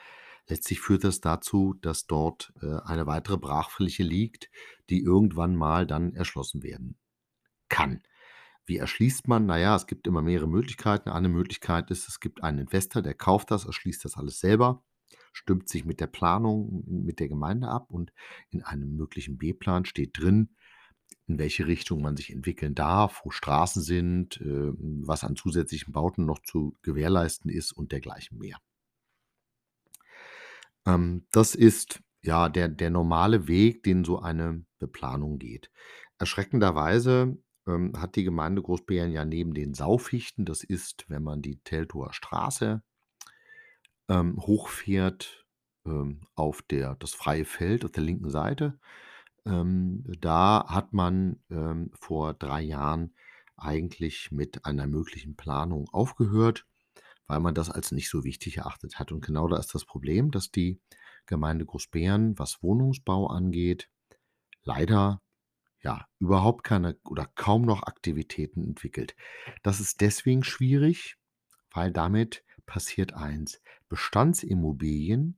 Letztlich 0.48 0.79
führt 0.79 1.03
das 1.03 1.21
dazu, 1.21 1.75
dass 1.81 2.07
dort 2.07 2.53
äh, 2.62 2.79
eine 2.83 3.07
weitere 3.07 3.38
Brachfläche 3.38 4.03
liegt, 4.03 4.50
die 4.89 5.01
irgendwann 5.01 5.55
mal 5.55 5.88
dann 5.88 6.13
erschlossen 6.13 6.63
werden 6.63 6.98
kann. 7.69 8.03
Wie 8.65 8.77
erschließt 8.77 9.27
man? 9.27 9.45
Naja, 9.45 9.75
es 9.75 9.88
gibt 9.88 10.07
immer 10.07 10.21
mehrere 10.21 10.48
Möglichkeiten. 10.48 11.10
Eine 11.10 11.29
Möglichkeit 11.29 11.89
ist, 11.91 12.07
es 12.07 12.19
gibt 12.19 12.43
einen 12.43 12.60
Investor, 12.60 13.01
der 13.01 13.13
kauft 13.13 13.51
das, 13.51 13.65
erschließt 13.65 14.05
das 14.05 14.17
alles 14.17 14.39
selber, 14.39 14.83
stimmt 15.33 15.67
sich 15.69 15.86
mit 15.86 16.00
der 16.00 16.07
Planung 16.07 16.83
mit 16.88 17.19
der 17.19 17.27
Gemeinde 17.27 17.67
ab 17.67 17.91
und 17.91 18.13
in 18.50 18.62
einem 18.62 18.95
möglichen 18.95 19.38
B-Plan 19.38 19.86
steht 19.86 20.17
drin, 20.17 20.55
in 21.27 21.39
welche 21.39 21.67
Richtung 21.67 22.01
man 22.01 22.15
sich 22.15 22.31
entwickeln 22.31 22.75
darf, 22.75 23.21
wo 23.24 23.31
Straßen 23.31 23.81
sind, 23.81 24.39
äh, 24.41 24.74
was 24.77 25.24
an 25.24 25.36
zusätzlichen 25.36 25.93
Bauten 25.93 26.25
noch 26.25 26.39
zu 26.39 26.77
gewährleisten 26.81 27.50
ist 27.50 27.71
und 27.71 27.91
dergleichen 27.91 28.38
mehr. 28.38 28.57
Ähm, 30.85 31.27
das 31.31 31.55
ist 31.55 32.01
ja 32.21 32.50
der 32.50 32.69
der 32.69 32.89
normale 32.89 33.47
Weg, 33.47 33.83
den 33.83 34.03
so 34.03 34.19
eine 34.19 34.65
Beplanung 34.79 35.39
geht. 35.39 35.71
Erschreckenderweise, 36.19 37.38
ähm, 37.67 37.93
hat 37.97 38.15
die 38.15 38.23
Gemeinde 38.23 38.61
Großbeeren 38.61 39.11
ja 39.11 39.25
neben 39.25 39.53
den 39.53 39.73
Saufichten, 39.73 40.45
das 40.45 40.63
ist, 40.63 41.05
wenn 41.09 41.23
man 41.23 41.41
die 41.41 41.59
Teltower 41.63 42.13
Straße 42.13 42.83
ähm, 44.09 44.38
hochfährt, 44.39 45.45
ähm, 45.85 46.21
auf 46.35 46.61
der 46.63 46.95
das 46.95 47.13
freie 47.13 47.45
Feld 47.45 47.85
auf 47.85 47.91
der 47.91 48.03
linken 48.03 48.29
Seite. 48.29 48.79
Ähm, 49.45 50.03
da 50.19 50.65
hat 50.67 50.93
man, 50.93 51.43
ähm, 51.50 51.91
vor 52.00 52.33
drei 52.33 52.61
Jahren 52.61 53.15
eigentlich 53.57 54.31
mit 54.31 54.65
einer 54.65 54.88
möglichen 54.88 55.35
Planung 55.35 55.88
aufgehört 55.91 56.67
weil 57.27 57.39
man 57.39 57.55
das 57.55 57.69
als 57.69 57.91
nicht 57.91 58.09
so 58.09 58.23
wichtig 58.23 58.57
erachtet 58.57 58.99
hat. 58.99 59.11
Und 59.11 59.25
genau 59.25 59.47
da 59.47 59.57
ist 59.57 59.73
das 59.73 59.85
Problem, 59.85 60.31
dass 60.31 60.51
die 60.51 60.81
Gemeinde 61.25 61.65
Großbeeren, 61.65 62.37
was 62.37 62.61
Wohnungsbau 62.61 63.27
angeht, 63.27 63.89
leider 64.63 65.21
ja 65.81 66.07
überhaupt 66.19 66.63
keine 66.63 66.97
oder 67.05 67.25
kaum 67.35 67.63
noch 67.63 67.83
Aktivitäten 67.83 68.63
entwickelt. 68.63 69.15
Das 69.63 69.79
ist 69.79 70.01
deswegen 70.01 70.43
schwierig, 70.43 71.17
weil 71.71 71.91
damit 71.91 72.43
passiert 72.65 73.13
eins. 73.13 73.61
Bestandsimmobilien 73.89 75.37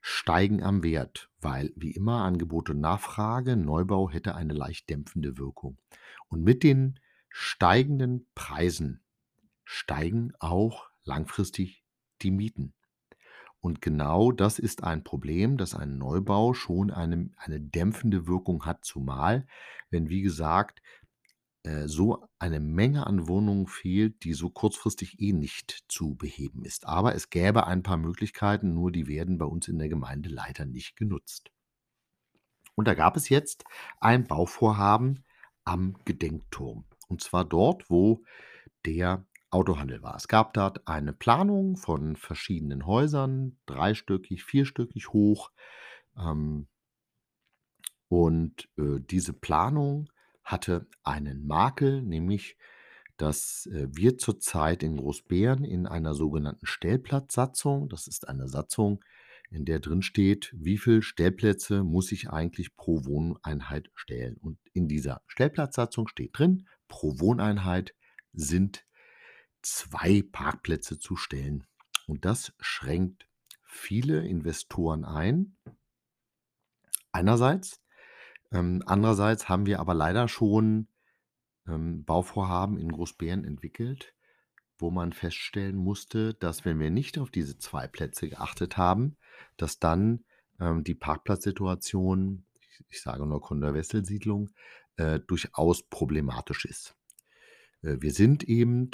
steigen 0.00 0.62
am 0.62 0.82
Wert, 0.82 1.30
weil 1.40 1.72
wie 1.76 1.92
immer 1.92 2.24
Angebot 2.24 2.70
und 2.70 2.80
Nachfrage, 2.80 3.56
Neubau 3.56 4.10
hätte 4.10 4.34
eine 4.34 4.52
leicht 4.52 4.88
dämpfende 4.90 5.38
Wirkung. 5.38 5.78
Und 6.28 6.42
mit 6.42 6.62
den 6.62 6.98
steigenden 7.28 8.26
Preisen 8.34 9.02
steigen 9.64 10.32
auch 10.38 10.91
langfristig 11.04 11.84
die 12.22 12.30
Mieten. 12.30 12.74
Und 13.60 13.80
genau 13.80 14.32
das 14.32 14.58
ist 14.58 14.82
ein 14.82 15.04
Problem, 15.04 15.56
dass 15.56 15.74
ein 15.74 15.96
Neubau 15.96 16.52
schon 16.52 16.90
eine, 16.90 17.30
eine 17.36 17.60
dämpfende 17.60 18.26
Wirkung 18.26 18.66
hat, 18.66 18.84
zumal, 18.84 19.46
wenn, 19.90 20.08
wie 20.08 20.22
gesagt, 20.22 20.82
äh, 21.62 21.86
so 21.86 22.26
eine 22.40 22.58
Menge 22.58 23.06
an 23.06 23.28
Wohnungen 23.28 23.68
fehlt, 23.68 24.24
die 24.24 24.34
so 24.34 24.50
kurzfristig 24.50 25.20
eh 25.20 25.32
nicht 25.32 25.84
zu 25.88 26.16
beheben 26.16 26.64
ist. 26.64 26.86
Aber 26.86 27.14
es 27.14 27.30
gäbe 27.30 27.66
ein 27.66 27.84
paar 27.84 27.98
Möglichkeiten, 27.98 28.74
nur 28.74 28.90
die 28.90 29.06
werden 29.06 29.38
bei 29.38 29.46
uns 29.46 29.68
in 29.68 29.78
der 29.78 29.88
Gemeinde 29.88 30.28
leider 30.28 30.64
nicht 30.64 30.96
genutzt. 30.96 31.52
Und 32.74 32.88
da 32.88 32.94
gab 32.94 33.16
es 33.16 33.28
jetzt 33.28 33.64
ein 34.00 34.26
Bauvorhaben 34.26 35.24
am 35.64 35.96
Gedenkturm. 36.04 36.84
Und 37.06 37.22
zwar 37.22 37.44
dort, 37.44 37.88
wo 37.90 38.24
der 38.86 39.24
Autohandel 39.52 40.02
war. 40.02 40.16
Es 40.16 40.28
gab 40.28 40.54
dort 40.54 40.88
eine 40.88 41.12
Planung 41.12 41.76
von 41.76 42.16
verschiedenen 42.16 42.86
Häusern, 42.86 43.58
dreistöckig, 43.66 44.44
vierstöckig 44.44 45.12
hoch. 45.12 45.50
Ähm, 46.16 46.68
und 48.08 48.68
äh, 48.76 49.00
diese 49.00 49.32
Planung 49.32 50.10
hatte 50.42 50.86
einen 51.04 51.46
Makel, 51.46 52.02
nämlich 52.02 52.56
dass 53.16 53.66
äh, 53.66 53.88
wir 53.92 54.18
zurzeit 54.18 54.82
in 54.82 54.96
Großbären 54.96 55.64
in 55.64 55.86
einer 55.86 56.14
sogenannten 56.14 56.66
Stellplatzsatzung, 56.66 57.88
das 57.88 58.06
ist 58.08 58.28
eine 58.28 58.48
Satzung, 58.48 59.04
in 59.50 59.66
der 59.66 59.80
drin 59.80 60.02
steht, 60.02 60.52
wie 60.56 60.78
viele 60.78 61.02
Stellplätze 61.02 61.84
muss 61.84 62.10
ich 62.10 62.30
eigentlich 62.30 62.74
pro 62.74 63.04
Wohneinheit 63.04 63.90
stellen. 63.94 64.38
Und 64.38 64.58
in 64.72 64.88
dieser 64.88 65.20
Stellplatzsatzung 65.26 66.08
steht 66.08 66.38
drin, 66.38 66.66
pro 66.88 67.20
Wohneinheit 67.20 67.94
sind 68.32 68.86
zwei 69.62 70.22
Parkplätze 70.22 70.98
zu 70.98 71.16
stellen. 71.16 71.66
Und 72.06 72.24
das 72.24 72.52
schränkt 72.60 73.28
viele 73.62 74.26
Investoren 74.26 75.04
ein. 75.04 75.56
Einerseits. 77.12 77.80
Ähm, 78.50 78.82
andererseits 78.86 79.48
haben 79.48 79.66
wir 79.66 79.80
aber 79.80 79.94
leider 79.94 80.28
schon, 80.28 80.88
ähm, 81.66 82.04
Bauvorhaben 82.04 82.78
in 82.78 82.92
Großbären 82.92 83.44
entwickelt, 83.44 84.14
wo 84.78 84.90
man 84.90 85.12
feststellen 85.12 85.76
musste, 85.76 86.34
dass 86.34 86.64
wenn 86.64 86.80
wir 86.80 86.90
nicht 86.90 87.18
auf 87.18 87.30
diese 87.30 87.58
2 87.58 87.86
Plätze 87.86 88.28
geachtet 88.28 88.76
haben, 88.76 89.16
dass 89.56 89.78
dann, 89.78 90.24
ähm, 90.60 90.84
die 90.84 90.94
Parkplatzsituation, 90.94 92.44
ich 92.60 92.84
ich 92.88 93.02
sage 93.02 93.24
nur 93.26 93.40
Conda-Wessel-Siedlung, 93.40 94.50
äh, 94.96 95.20
durchaus 95.20 95.82
problematisch 95.88 96.64
ist. 96.64 96.96
Äh, 97.82 97.96
wir 98.00 98.12
sind 98.12 98.44
eben, 98.44 98.90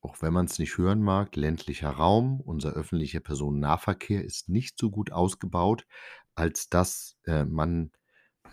auch 0.00 0.22
wenn 0.22 0.32
man's 0.32 0.58
nicht 0.58 0.78
hören 0.78 1.02
mag, 1.02 1.34
ländlicher 1.36 1.90
Raum. 1.90 2.40
Unser 2.40 2.72
öffentlicher 2.72 3.20
Personennahverkehr 3.20 4.24
ist 4.24 4.48
nicht 4.48 4.78
so 4.78 4.90
gut 4.90 5.12
ausgebaut, 5.12 5.86
als 6.34 6.68
dass, 6.68 7.18
äh, 7.26 7.44
man, 7.44 7.92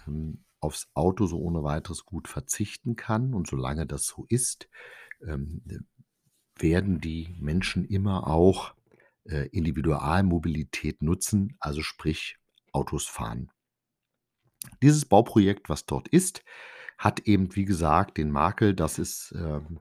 ähm, 0.07 0.43
aufs 0.59 0.89
Auto 0.95 1.27
so 1.27 1.39
ohne 1.39 1.63
Weiteres 1.63 2.05
gut 2.05 2.27
verzichten 2.27 2.95
kann. 2.95 3.33
Und 3.33 3.47
solange 3.47 3.85
das 3.85 4.07
so 4.07 4.25
ist, 4.29 4.67
ähm, 5.27 5.61
äh, 5.69 5.79
werden 6.57 6.99
die 7.01 7.35
Menschen 7.39 7.85
immer 7.85 8.27
auch, 8.27 8.73
äh, 9.25 9.47
Individualmobilität 9.49 11.01
nutzen, 11.01 11.55
also 11.59 11.81
sprich 11.81 12.37
Autos 12.71 13.05
fahren. 13.05 13.51
Dieses 14.81 15.05
Bauprojekt, 15.05 15.69
was 15.69 15.85
dort 15.85 16.07
ist, 16.07 16.43
hat 16.97 17.21
eben, 17.21 17.55
wie 17.55 17.65
gesagt, 17.65 18.17
den 18.17 18.31
Makel, 18.31 18.73
dass 18.73 18.97
es, 18.97 19.33
ähm, 19.37 19.79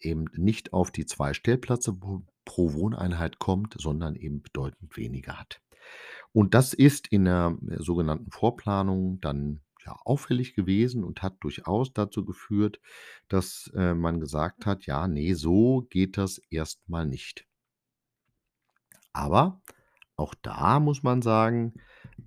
eben 0.00 0.26
nicht 0.36 0.72
auf 0.72 0.90
die 0.90 1.06
2 1.06 1.34
Stellplätze 1.34 1.94
pro 2.44 2.72
Wohneinheit 2.74 3.38
kommt, 3.38 3.74
sondern 3.78 4.16
eben 4.16 4.42
bedeutend 4.42 4.96
weniger 4.96 5.38
hat. 5.38 5.60
Und 6.32 6.54
das 6.54 6.74
ist 6.74 7.08
in 7.08 7.24
der 7.26 7.56
sogenannten 7.78 8.30
Vorplanung 8.30 9.20
dann, 9.20 9.60
ja, 9.84 9.96
auffällig 10.04 10.54
gewesen 10.54 11.04
und 11.04 11.22
hat 11.22 11.36
durchaus 11.40 11.92
dazu 11.92 12.24
geführt, 12.24 12.80
dass, 13.28 13.70
äh, 13.76 13.94
man 13.94 14.20
gesagt 14.20 14.66
hat: 14.66 14.86
„Ja, 14.86 15.08
ne, 15.08 15.34
so 15.34 15.86
geht 15.90 16.16
das 16.18 16.38
erst 16.50 16.88
mal 16.88 17.06
nicht.“ 17.06 17.46
Aber 19.14 19.60
auch 20.16 20.34
da 20.42 20.80
muss 20.80 21.02
man 21.02 21.22
sagen, 21.22 21.74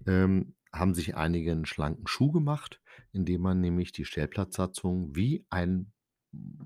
ähm, 0.08 0.56
haben 0.74 0.94
sich 0.94 1.16
einige 1.16 1.52
'n 1.52 1.66
schlanken 1.66 2.08
Schuh 2.08 2.32
gemacht, 2.32 2.82
indem 3.14 3.42
man 3.42 3.62
nämlich 3.62 3.92
die 3.92 4.06
Stellplatzsatzung 4.06 5.16
wie 5.16 5.46
ein 5.50 5.92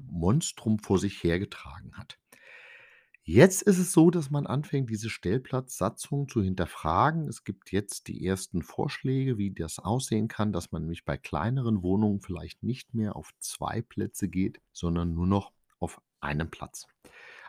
Monstrum 0.09 0.79
vor 0.79 0.99
sich 0.99 1.23
hergetragen 1.23 1.97
hat. 1.97 2.17
Jetzt 3.23 3.61
ist 3.61 3.77
es 3.77 3.91
so, 3.91 4.09
dass 4.09 4.31
man 4.31 4.47
anfängt, 4.47 4.89
diese 4.89 5.09
Stellplatzsatzung 5.09 6.27
zu 6.27 6.41
hinterfragen. 6.41 7.27
Es 7.27 7.43
gibt 7.43 7.71
jetzt 7.71 8.07
die 8.07 8.25
ersten 8.25 8.63
Vorschläge, 8.63 9.37
wie 9.37 9.51
das 9.51 9.77
aussehen 9.77 10.27
kann, 10.27 10.51
dass 10.51 10.71
man 10.71 10.81
nämlich 10.81 11.05
bei 11.05 11.15
kleineren 11.15 11.83
Wohnungen 11.83 12.21
vielleicht 12.21 12.63
nicht 12.63 12.95
mehr 12.95 13.15
auf 13.15 13.31
2 13.39 13.83
Plätze 13.83 14.29
geht, 14.29 14.59
sondern 14.71 15.13
nur 15.13 15.27
noch 15.27 15.51
auf 15.79 16.01
einem 16.21 16.49
Platz. 16.49 16.87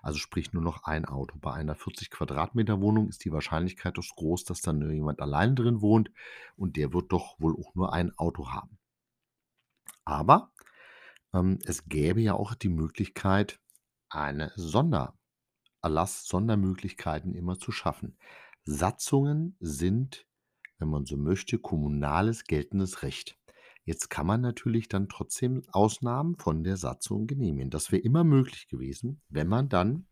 Also 0.02 0.18
sprich 0.18 0.52
nur 0.52 0.62
noch 0.62 0.84
1 0.84 1.08
Auto. 1.08 1.38
Bei 1.38 1.54
einer 1.54 1.74
40 1.74 2.10
Quadratmeter 2.10 2.80
Wohnung 2.80 3.08
ist 3.08 3.24
die 3.24 3.32
Wahrscheinlichkeit 3.32 3.96
doch 3.96 4.04
groß, 4.16 4.44
dass 4.44 4.60
dann 4.60 4.82
irgendjemand 4.82 5.20
alleine 5.20 5.54
drin 5.54 5.80
wohnt 5.80 6.10
und 6.56 6.76
der 6.76 6.92
wird 6.92 7.10
doch 7.10 7.40
wohl 7.40 7.54
auch 7.54 7.74
nur 7.74 7.92
1 7.92 8.18
Auto 8.18 8.50
haben. 8.50 8.78
Aber, 10.04 10.52
ähm, 11.32 11.58
es 11.64 11.87
gäbe 11.87 12.20
ja 12.20 12.34
auch 12.34 12.55
die 12.55 12.68
Möglichkeit, 12.68 13.61
eine 14.09 14.52
Sondererlass 14.57 16.24
Sondermöglichkeiten 16.26 17.35
immer 17.35 17.59
zu 17.59 17.72
schaffen. 17.72 18.18
Satzungen 18.64 19.57
sind, 19.61 20.26
wenn 20.78 20.88
man 20.88 21.07
so 21.07 21.16
möchte, 21.16 21.59
kommunales 21.59 22.44
geltendes 22.44 23.02
Recht. 23.02 23.38
Jetzt 23.85 24.11
kann 24.11 24.26
man 24.26 24.40
natürlich 24.40 24.88
dann 24.88 25.09
trotzdem 25.09 25.62
Ausnahmen 25.72 26.37
von 26.37 26.62
der 26.62 26.76
Satzung 26.76 27.26
genehmigen. 27.26 27.70
Das 27.70 27.90
wäre 27.90 28.02
immer 28.02 28.24
möglich 28.24 28.68
gewesen, 28.68 29.22
wenn 29.28 29.48
man 29.48 29.68
dann 29.68 30.07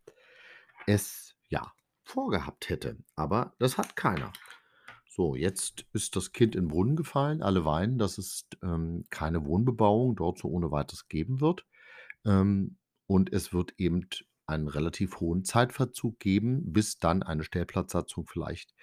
es, 0.86 1.36
ja, 1.48 1.72
vorgehabt 2.02 2.70
hätte. 2.70 2.98
Aber 3.14 3.54
das 3.58 3.76
hat 3.76 3.94
keiner. 3.94 4.32
So, 5.18 5.34
jetzt 5.34 5.84
ist 5.92 6.14
das 6.14 6.30
Kind 6.32 6.54
in 6.54 6.66
'n 6.66 6.68
Brunnen 6.68 6.94
gefallen. 6.94 7.42
Alle 7.42 7.64
weinen, 7.64 7.98
dass 7.98 8.18
es, 8.18 8.46
ähm, 8.62 9.04
keine 9.10 9.44
Wohnbebauung 9.44 10.14
dort 10.14 10.38
so 10.38 10.46
ohne 10.48 10.70
Weiteres 10.70 11.08
geben 11.08 11.40
wird. 11.40 11.66
Ähm, 12.24 12.78
und 13.08 13.32
es 13.32 13.52
wird 13.52 13.74
eben 13.78 14.06
einen 14.46 14.68
relativ 14.68 15.20
hohen 15.20 15.44
Zeitverzug 15.44 16.20
geben, 16.20 16.72
bis 16.72 16.98
dann 17.00 17.22
eine 17.24 17.42
Stellplatzsatzung 17.44 18.26
vielleicht 18.28 18.74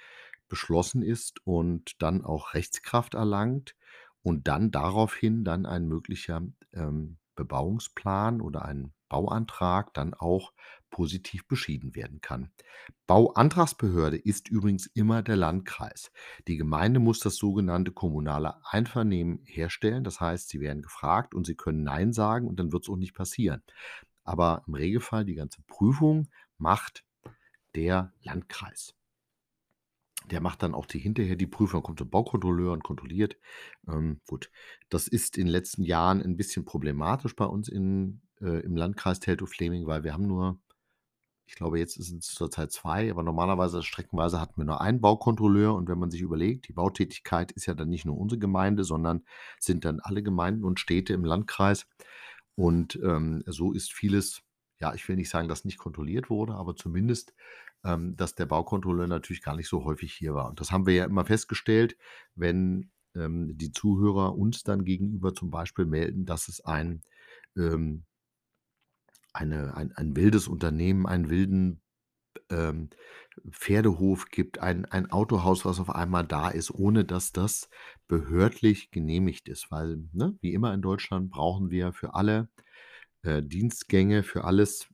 beschlossen 0.49 1.03
ist 1.03 1.39
und 1.45 2.01
dann 2.01 2.23
auch 2.25 2.53
Rechtskraft 2.53 3.13
erlangt 3.15 3.75
und 4.21 4.47
dann 4.49 4.71
daraufhin 4.71 5.45
dann 5.45 5.65
ein 5.65 5.87
möglicher, 5.87 6.41
ähm, 6.73 7.17
Bebauungsplan 7.35 8.41
oder 8.41 8.65
ein 8.65 8.93
Bauantrag 9.09 9.93
dann 9.93 10.13
auch 10.13 10.53
positiv 10.95 11.45
beschieden 11.47 11.93
werden 11.93 12.21
kann. 12.21 12.51
Bauantragsbehörde 13.07 14.15
ist 14.17 14.47
übrigens 14.49 14.85
immer 14.87 15.21
der 15.23 15.35
Landkreis. 15.35 16.11
Die 16.47 16.55
Gemeinde 16.55 17.01
muss 17.01 17.19
das 17.19 17.35
sogenannte 17.35 17.91
kommunale 17.91 18.55
Einvernehmen 18.65 19.41
herstellen. 19.43 20.05
Das 20.05 20.21
heißt, 20.21 20.47
sie 20.49 20.61
werden 20.61 20.81
gefragt 20.81 21.35
und 21.35 21.45
sie 21.45 21.55
können 21.55 21.83
„Nein“ 21.83 22.13
sagen 22.13 22.47
und 22.47 22.59
dann 22.59 22.71
wird's 22.71 22.89
auch 22.89 22.95
nicht 22.97 23.13
passieren. 23.13 23.61
Aber 24.23 24.63
im 24.67 24.75
Regelfall 24.75 25.25
die 25.25 25.35
ganze 25.35 25.61
Prüfung 25.67 26.29
macht 26.57 27.03
der 27.75 28.13
Landkreis. 28.23 28.93
Der 30.31 30.41
macht 30.41 30.63
dann 30.63 30.73
auch 30.73 30.85
die 30.87 30.97
hinterher 30.99 31.35
die 31.35 31.45
Prüfung. 31.47 31.83
Kommt 31.83 31.99
der 31.99 32.05
Baukontrolleur 32.05 32.73
und 32.73 32.83
kontrolliert. 32.83 33.37
Ähm, 33.87 34.21
gut, 34.27 34.51
das 34.89 35.07
ist 35.07 35.37
in 35.37 35.45
den 35.45 35.51
letzten 35.51 35.83
Jahren 35.83 36.21
'n 36.21 36.35
bisschen 36.37 36.65
problematisch 36.65 37.35
bei 37.35 37.45
uns 37.45 37.67
in 37.69 38.21
äh, 38.41 38.59
im 38.61 38.75
Landkreis 38.75 39.19
Teltow-Fläming, 39.19 39.85
weil 39.87 40.03
wir 40.03 40.13
haben 40.13 40.27
nur 40.27 40.59
ich 41.45 41.55
glaube, 41.55 41.79
jetzt 41.79 41.95
sind's 41.95 42.33
zurzeit 42.33 42.71
2, 42.71 43.11
aber 43.11 43.23
normalerweise 43.23 43.83
streckenweise 43.83 44.41
hatten 44.41 44.57
wir 44.57 44.65
nur 44.65 44.81
1 44.81 45.01
Baukontrolleur. 45.01 45.75
Und 45.75 45.87
wenn 45.89 45.99
man 45.99 46.11
sich 46.11 46.21
überlegt, 46.21 46.67
die 46.67 46.73
Bautätigkeit 46.73 47.51
ist 47.51 47.65
ja 47.67 47.73
dann 47.75 47.89
nicht 47.89 48.05
nur 48.05 48.17
unsere 48.17 48.39
Gemeinde, 48.39 48.83
sondern 48.83 49.23
sind 49.59 49.85
dann 49.85 49.99
alle 49.99 50.23
Gemeinden 50.23 50.63
und 50.63 50.79
Städte 50.79 51.13
im 51.13 51.23
Landkreis. 51.23 51.87
Und, 52.55 52.99
ähm, 53.03 53.43
so 53.47 53.73
ist 53.73 53.93
vieles 53.93 54.41
ja, 54.79 54.93
ich 54.93 55.07
will 55.07 55.15
nicht 55.15 55.29
sagen, 55.29 55.47
dass 55.47 55.65
nicht 55.65 55.77
kontrolliert 55.77 56.29
wurde, 56.29 56.53
aber 56.53 56.75
zumindest, 56.75 57.33
ähm, 57.83 58.15
dass 58.17 58.35
der 58.35 58.45
Baukontrolleur 58.45 59.07
natürlich 59.07 59.41
gar 59.41 59.55
nicht 59.55 59.69
so 59.69 59.85
häufig 59.85 60.13
hier 60.13 60.33
war. 60.33 60.49
Und 60.49 60.59
das 60.59 60.71
haben 60.71 60.85
wir 60.85 60.93
ja 60.93 61.05
immer 61.05 61.25
festgestellt, 61.25 61.97
wenn, 62.35 62.91
ähm, 63.15 63.57
die 63.57 63.71
Zuhörer 63.71 64.35
uns 64.37 64.63
dann 64.63 64.85
gegenüber 64.85 65.33
zum 65.33 65.49
Beispiel 65.51 65.85
melden, 65.85 66.25
dass 66.25 66.47
es 66.47 66.63
ein, 66.65 67.01
ähm 67.55 68.05
eine 69.35 69.75
ein 69.75 69.91
ein 69.93 70.15
wildes 70.15 70.47
Unternehmen, 70.47 71.05
einen 71.07 71.29
wilden, 71.29 71.81
ähm, 72.49 72.89
Pferdehof 73.51 74.29
gibt, 74.29 74.59
ein 74.59 74.85
ein 74.85 75.11
Autohaus, 75.11 75.65
was 75.65 75.79
auf 75.79 75.89
einmal 75.89 76.25
da 76.25 76.49
ist, 76.49 76.71
ohne 76.71 77.05
dass 77.05 77.31
das 77.31 77.69
behördlich 78.07 78.91
genehmigt 78.91 79.49
ist. 79.49 79.71
Weil, 79.71 80.03
ne, 80.13 80.37
wie 80.41 80.53
immer 80.53 80.73
in 80.73 80.81
Deutschland 80.81 81.31
brauchen 81.31 81.69
wir 81.71 81.93
für 81.93 82.15
alle, 82.15 82.49
äh, 83.23 83.41
Dienstgänge, 83.43 84.23
für 84.23 84.43
alles, 84.45 84.87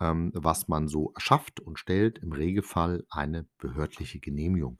ähm, 0.00 0.32
was 0.34 0.68
man 0.68 0.88
so 0.88 1.12
schafft 1.16 1.60
und 1.60 1.78
stellt, 1.78 2.18
im 2.18 2.32
Regelfall 2.32 3.04
eine 3.10 3.46
behördliche 3.58 4.20
Genehmigung. 4.20 4.78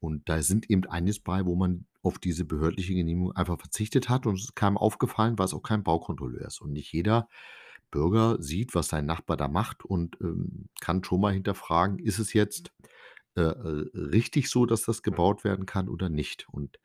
Und 0.00 0.28
da 0.28 0.42
sind 0.42 0.68
eben 0.70 0.84
einiges 0.86 1.20
bei, 1.20 1.46
wo 1.46 1.54
man 1.56 1.86
auf 2.02 2.18
diese 2.18 2.44
behördliche 2.44 2.94
Genehmigung 2.94 3.32
einfach 3.36 3.58
verzichtet 3.58 4.08
hat 4.08 4.26
und 4.26 4.34
es 4.34 4.44
ist 4.46 4.56
keinem 4.56 4.76
aufgefallen, 4.76 5.38
weil's 5.38 5.54
auch 5.54 5.62
kein 5.62 5.84
Baukontrolleur 5.84 6.46
ist. 6.46 6.60
Und 6.60 6.72
nicht 6.72 6.92
jeder 6.92 7.28
Bürger 7.92 8.42
sieht, 8.42 8.74
was 8.76 8.88
sein 8.88 9.06
Nachbar 9.06 9.38
da 9.38 9.48
macht 9.48 9.84
und, 9.86 10.18
ähm, 10.22 10.70
kann 10.82 11.04
schon 11.04 11.22
mal 11.22 11.34
hinterfragen: 11.34 12.00
„Ist 12.00 12.20
es 12.20 12.34
jetzt, 12.34 12.72
äh, 13.36 13.42
äh, 13.42 13.90
richtig 13.94 14.50
so, 14.50 14.66
dass 14.66 14.84
das 14.84 15.02
gebaut 15.02 15.44
werden 15.44 15.66
kann 15.66 15.88
oder 15.88 16.08
nicht?“ 16.10 16.48
Und, 16.50 16.78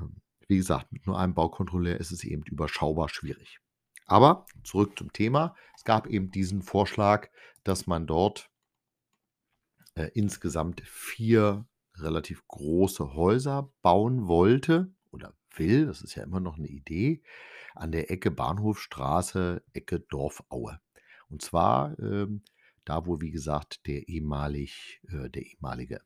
ähm, 0.00 0.16
wie 0.48 0.56
gesagt, 0.58 0.92
mit 0.92 1.06
nur 1.06 1.18
einem 1.18 1.34
Baukontrolleur 1.34 1.98
ist 1.98 2.12
es 2.12 2.24
eben 2.24 2.42
überschaubar 2.44 3.08
schwierig. 3.08 3.60
Aber 4.06 4.46
zurück 4.64 4.98
zum 4.98 5.12
Thema. 5.12 5.54
Es 5.76 5.84
gab 5.84 6.06
eben 6.08 6.30
diesen 6.30 6.62
Vorschlag, 6.62 7.28
dass 7.64 7.86
man 7.86 8.06
dort 8.06 8.50
äh, 9.96 10.10
insgesamt 10.14 10.80
4 10.86 11.66
relativ 11.96 12.46
große 12.48 13.14
Häuser 13.14 13.72
bauen 13.82 14.28
wollte 14.28 14.92
oder 15.10 15.34
will. 15.58 15.86
Das 15.86 16.02
ist 16.02 16.14
ja 16.16 16.22
immer 16.24 16.40
noch 16.40 16.58
'ne 16.58 16.68
Idee 16.68 17.22
an 17.74 17.92
der 17.92 18.10
Ecke 18.10 18.30
Bahnhofstraße, 18.30 19.62
Ecke 19.74 20.00
Dorfaue. 20.00 20.80
Und 21.30 21.42
zwar, 21.42 21.98
ähm, 22.00 22.42
da, 22.84 23.06
wo, 23.06 23.20
wie 23.20 23.30
gesagt, 23.32 23.86
der 23.86 24.08
ehemalig 24.08 25.00
äh, 25.10 25.30
der 25.30 25.42
ehemalige 25.46 26.00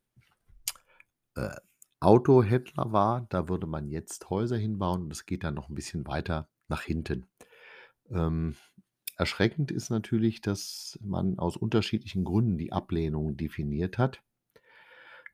äh, 1.37 1.55
Autohändler 1.99 2.91
war, 2.91 3.25
da 3.29 3.47
würde 3.47 3.65
man 3.65 3.87
jetzt 3.87 4.29
Häuser 4.29 4.57
hinbauen 4.57 5.03
und 5.03 5.09
das 5.09 5.25
geht 5.25 5.43
dann 5.43 5.53
noch 5.55 5.69
'n 5.69 5.75
bisschen 5.75 6.05
weiter 6.05 6.49
nach 6.67 6.81
hinten. 6.83 7.27
Ähm, 8.11 8.55
erschreckend 9.17 9.71
ist 9.71 9.89
natürlich, 9.91 10.41
dass 10.41 10.99
man 11.01 11.39
aus 11.39 11.57
unterschiedlichen 11.57 12.23
Gründen 12.25 12.57
die 12.57 12.73
Ablehnung 12.73 13.37
definiert 13.37 13.97
hat. 13.97 14.21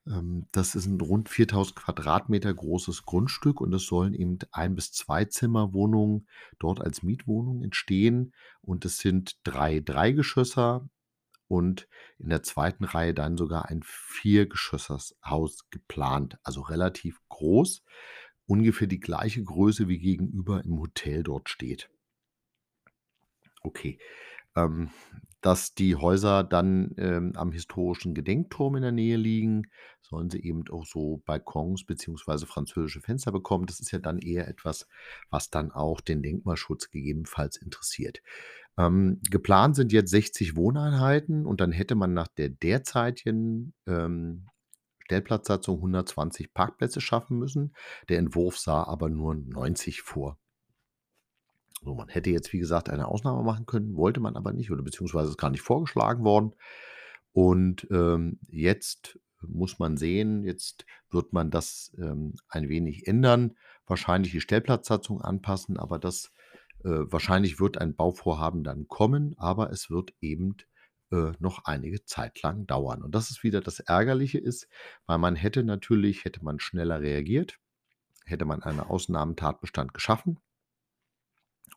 Ähm, 0.09 0.47
das 0.51 0.75
ist 0.75 0.87
'n 0.87 0.99
rund 1.01 1.29
4.000 1.29 1.75
Quadratmeter 1.75 2.53
großes 2.53 3.03
Grundstück 3.03 3.61
und 3.61 3.73
es 3.73 3.85
sollen 3.85 4.13
eben 4.13 4.39
Ein 4.51 4.75
bis 4.75 4.91
Zweizimmerwohnungen 4.91 6.27
dort 6.59 6.81
als 6.81 7.03
Mietwohnungen 7.03 7.63
entstehen 7.63 8.33
und 8.61 8.85
es 8.85 8.97
sind 8.99 9.37
3 9.43 9.79
Dreigeschosser 9.79 10.89
und 11.47 11.87
in 12.19 12.29
der 12.29 12.43
2. 12.43 12.85
Reihe 12.85 13.13
dann 13.15 13.37
sogar 13.37 13.69
ein 13.69 13.81
Viergeschossers-Haus 13.85 15.69
geplant, 15.71 16.39
also 16.43 16.61
relativ 16.61 17.21
groß, 17.29 17.83
ungefähr 18.47 18.87
die 18.87 18.99
gleiche 19.01 19.43
Größe 19.43 19.87
wie 19.89 19.99
gegenüber 19.99 20.63
im 20.65 20.79
Hotel 20.79 21.23
dort 21.23 21.49
steht. 21.49 21.89
Okay, 23.65 23.99
ähm, 24.55 24.89
dass 25.41 25.73
die 25.73 25.95
Häuser 25.95 26.43
dann, 26.43 26.93
ähm, 26.97 27.31
am 27.35 27.51
historischen 27.51 28.13
Gedenkturm 28.13 28.75
in 28.75 28.81
der 28.81 28.91
Nähe 28.91 29.15
liegen, 29.15 29.63
sollen 30.01 30.29
sie 30.29 30.41
eben 30.43 30.63
auch 30.69 30.85
so 30.85 31.21
Balkons 31.25 31.85
beziehungsweise 31.85 32.45
französische 32.45 33.01
Fenster 33.01 33.31
bekommen. 33.31 33.65
Das 33.65 33.79
ist 33.79 33.91
ja 33.91 33.99
dann 33.99 34.19
eher 34.19 34.47
etwas, 34.47 34.88
was 35.29 35.49
dann 35.49 35.71
auch 35.71 36.01
den 36.01 36.21
Denkmalschutz 36.21 36.89
gegebenenfalls 36.89 37.57
interessiert. 37.57 38.21
Ähm, 38.77 39.21
geplant 39.29 39.75
sind 39.75 39.93
jetzt 39.93 40.12
60 40.12 40.55
Wohneinheiten 40.55 41.45
und 41.45 41.62
dann 41.62 41.71
hätte 41.71 41.95
man 41.95 42.13
nach 42.13 42.27
der 42.27 42.49
derzeitigen, 42.49 43.73
ähm, 43.88 44.47
Stellplatzsatzung 45.09 45.77
120 45.77 46.53
Parkplätze 46.53 47.01
schaffen 47.01 47.39
müssen. 47.39 47.73
Der 48.09 48.19
Entwurf 48.19 48.57
sah 48.59 48.83
aber 48.83 49.09
nur 49.09 49.33
90 49.35 50.01
vor. 50.03 50.38
So, 51.81 51.95
man 51.95 52.09
hätte 52.09 52.29
jetzt, 52.29 52.51
wie 52.51 52.59
gesagt, 52.59 52.89
eine 52.89 53.07
Ausnahme 53.07 53.43
machen 53.43 53.65
können, 53.65 53.95
wollte 53.95 54.19
man 54.19 54.35
aber 54.35 54.51
nicht 54.53 54.71
oder 54.71 54.83
beziehungsweise 54.83 55.29
ist 55.29 55.37
gar 55.37 55.49
nicht 55.49 55.61
vorgeschlagen 55.61 56.23
worden. 56.23 56.53
Und, 57.31 57.87
ähm, 57.91 58.39
jetzt 58.49 59.19
muss 59.41 59.79
man 59.79 59.95
sehen, 59.97 60.43
jetzt 60.43 60.85
wird 61.09 61.31
man 61.31 61.51
das, 61.51 61.93
ähm, 61.97 62.33
ein 62.49 62.67
wenig 62.67 63.07
ändern, 63.07 63.55
wahrscheinlich 63.87 64.31
die 64.31 64.41
Stellplatzsatzung 64.41 65.21
anpassen, 65.21 65.77
aber 65.77 65.99
das 65.99 66.31
äh, 66.83 66.89
wahrscheinlich 66.89 67.59
wird 67.59 67.77
ein 67.77 67.95
Bauvorhaben 67.95 68.63
dann 68.63 68.87
kommen, 68.87 69.35
aber 69.37 69.71
es 69.71 69.89
wird 69.89 70.13
eben, 70.21 70.57
äh, 71.11 71.31
noch 71.39 71.65
einige 71.65 72.03
Zeit 72.05 72.41
lang 72.41 72.67
dauern. 72.67 73.03
Und 73.03 73.15
das 73.15 73.31
ist 73.31 73.43
wieder 73.43 73.61
das 73.61 73.79
Ärgerliche 73.79 74.37
ist, 74.37 74.67
weil 75.05 75.17
man 75.17 75.35
hätte 75.35 75.63
natürlich 75.63 76.25
hätte 76.25 76.43
man 76.43 76.59
schneller 76.59 77.01
reagiert, 77.01 77.59
hätte 78.25 78.45
man 78.45 78.61
einen 78.63 78.81
Ausnahmentatbestand 78.81 79.93
geschaffen 79.93 80.39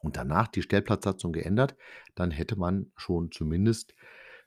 und 0.01 0.17
danach 0.17 0.49
die 0.49 0.63
Stellplatzsatzung 0.63 1.33
geändert, 1.33 1.77
dann 2.15 2.31
hätte 2.31 2.57
man 2.57 2.93
schon 2.97 3.31
zumindest, 3.33 3.95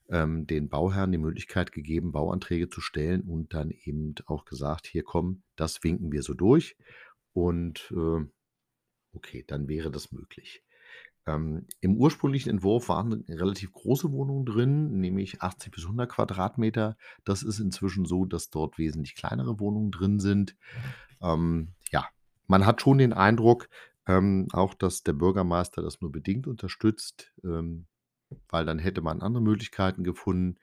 ähm, 0.10 0.46
den 0.48 0.70
Bauherren 0.70 1.12
die 1.12 1.18
Möglichkeit 1.18 1.72
gegeben, 1.72 2.12
Bauanträge 2.12 2.70
zu 2.70 2.82
stellen 2.82 3.22
und 3.22 3.54
dann 3.54 3.72
eben 3.72 4.16
auch 4.28 4.46
gesagt: 4.46 4.88
„Hier 4.88 5.04
komm, 5.04 5.44
das 5.56 5.84
winken 5.84 6.12
wir 6.12 6.22
so 6.22 6.34
durch.“ 6.34 6.78
Und, 7.34 7.92
äh, 7.96 8.26
okay, 9.14 9.44
dann 9.48 9.68
wäre 9.68 9.92
das 9.92 10.12
möglich. 10.12 10.64
Ähm, 11.28 11.66
im 11.82 11.98
ursprünglichen 11.98 12.52
Entwurf 12.52 12.90
waren 12.90 13.26
relativ 13.28 13.74
große 13.74 14.12
Wohnungen 14.12 14.46
drin, 14.46 15.00
nämlich 15.00 15.42
80 15.42 15.72
bis 15.72 15.86
100 15.86 16.10
Quadratmeter. 16.10 16.98
Das 17.24 17.42
ist 17.42 17.60
inzwischen 17.60 18.06
so, 18.06 18.26
dass 18.26 18.52
dort 18.52 18.78
wesentlich 18.78 19.16
kleinere 19.16 19.60
Wohnungen 19.60 19.90
drin 19.90 20.20
sind. 20.20 20.56
Ähm, 21.22 21.70
ja, 21.92 22.08
man 22.48 22.66
hat 22.66 22.82
schon 22.82 23.00
den 23.00 23.14
Eindruck, 23.14 23.70
ähm, 24.08 24.48
auch, 24.54 24.74
dass 24.74 25.04
der 25.04 25.14
Bürgermeister 25.14 25.82
das 25.82 26.02
nur 26.02 26.12
bedingt 26.12 26.48
unterstützt, 26.48 27.34
ähm, 27.44 27.88
weil 28.50 28.66
dann 28.66 28.80
hätte 28.80 29.02
man 29.02 29.22
andere 29.22 29.44
Möglichkeiten 29.44 30.04
gefunden. 30.04 30.60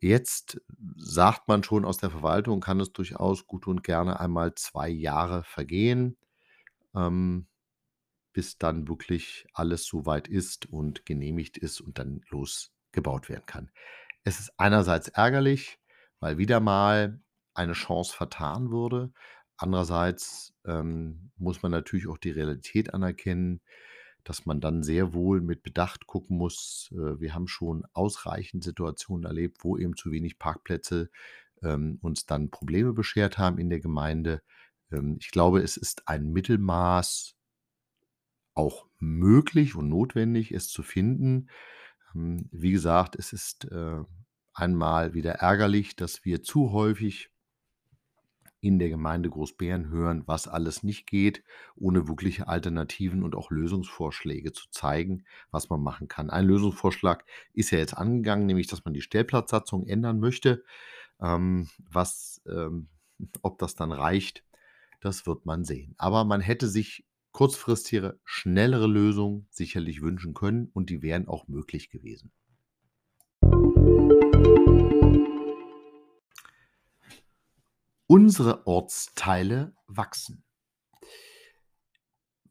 Jetzt 0.00 0.60
sagt 0.96 1.48
man 1.48 1.62
schon 1.62 1.84
aus 1.84 1.98
der 1.98 2.10
Verwaltung, 2.10 2.60
kann 2.60 2.80
es 2.80 2.92
durchaus 2.92 3.46
gut 3.46 3.66
und 3.68 3.84
gerne 3.84 4.20
einmal 4.20 4.54
2 4.54 4.88
Jahre 4.88 5.44
vergehen, 5.44 6.18
ähm, 6.94 7.48
bis 8.32 8.58
dann 8.58 8.88
wirklich 8.88 9.46
alles 9.52 9.84
so 9.86 10.06
weit 10.06 10.28
ist 10.28 10.66
und 10.66 11.06
genehmigt 11.06 11.58
ist 11.58 11.80
und 11.80 11.98
dann 11.98 12.22
losgebaut 12.30 13.28
werden 13.28 13.46
kann. 13.46 13.70
Es 14.24 14.40
ist 14.40 14.52
einerseits 14.58 15.08
ärgerlich, 15.08 15.78
weil 16.20 16.38
wieder 16.38 16.60
mal 16.60 17.20
eine 17.54 17.74
Chance 17.74 18.16
vertan 18.16 18.70
wurde. 18.70 19.12
Andererseits, 19.62 20.54
ähm, 20.66 21.30
muss 21.36 21.62
man 21.62 21.72
natürlich 21.72 22.08
auch 22.08 22.18
die 22.18 22.30
Realität 22.30 22.94
anerkennen, 22.94 23.60
dass 24.24 24.46
man 24.46 24.60
dann 24.60 24.82
sehr 24.82 25.14
wohl 25.14 25.40
mit 25.40 25.62
Bedacht 25.62 26.06
gucken 26.06 26.36
muss. 26.36 26.90
Äh, 26.92 27.20
wir 27.20 27.34
haben 27.34 27.48
schon 27.48 27.84
ausreichend 27.92 28.64
Situationen 28.64 29.24
erlebt, 29.24 29.58
wo 29.62 29.78
eben 29.78 29.96
zu 29.96 30.10
wenig 30.12 30.38
Parkplätze, 30.38 31.10
ähm, 31.62 31.98
uns 32.02 32.26
dann 32.26 32.50
Probleme 32.50 32.92
beschert 32.92 33.38
haben 33.38 33.58
in 33.58 33.70
der 33.70 33.80
Gemeinde. 33.80 34.42
Ähm, 34.90 35.18
ich 35.20 35.30
glaube, 35.30 35.62
es 35.62 35.76
ist 35.76 36.08
ein 36.08 36.32
Mittelmaß 36.32 37.36
auch 38.54 38.86
möglich 38.98 39.74
und 39.74 39.88
notwendig, 39.88 40.52
es 40.52 40.68
zu 40.68 40.82
finden. 40.82 41.48
Hm, 42.12 42.48
wie 42.52 42.72
gesagt, 42.72 43.16
es 43.16 43.32
ist, 43.32 43.64
äh, 43.70 44.02
einmal 44.54 45.14
wieder 45.14 45.32
ärgerlich, 45.36 45.96
dass 45.96 46.24
wir 46.24 46.42
zu 46.42 46.72
häufig 46.72 47.30
in 48.62 48.78
der 48.78 48.88
Gemeinde 48.88 49.28
Großbeeren 49.28 49.90
hören, 49.90 50.22
was 50.26 50.46
alles 50.46 50.84
nicht 50.84 51.06
geht, 51.06 51.42
ohne 51.74 52.06
wirkliche 52.06 52.46
Alternativen 52.46 53.24
und 53.24 53.34
auch 53.34 53.50
Lösungsvorschläge 53.50 54.52
zu 54.52 54.70
zeigen, 54.70 55.24
was 55.50 55.68
man 55.68 55.82
machen 55.82 56.06
kann. 56.08 56.30
Ein 56.30 56.46
Lösungsvorschlag 56.46 57.24
ist 57.52 57.72
ja 57.72 57.78
jetzt 57.78 57.98
angegangen, 57.98 58.46
nämlich 58.46 58.68
dass 58.68 58.84
man 58.84 58.94
die 58.94 59.02
Stellplatzsatzung 59.02 59.86
ändern 59.86 60.20
möchte. 60.20 60.64
Ähm, 61.20 61.68
was 61.78 62.40
ähm, 62.46 62.88
ob 63.42 63.58
das 63.58 63.74
dann 63.74 63.92
reicht, 63.92 64.44
das 65.00 65.26
wird 65.26 65.44
man 65.44 65.64
sehen. 65.64 65.94
Aber 65.98 66.24
man 66.24 66.40
hätte 66.40 66.68
sich 66.68 67.04
kurzfristigere, 67.32 68.20
schnellere 68.24 68.86
Lösungen 68.86 69.48
sicherlich 69.50 70.02
wünschen 70.02 70.34
können 70.34 70.70
und 70.72 70.90
die 70.90 71.02
wären 71.02 71.26
auch 71.26 71.48
möglich 71.48 71.90
gewesen. 71.90 72.30
Unsere 78.06 78.66
Ortsteile 78.66 79.74
wachsen. 79.86 80.44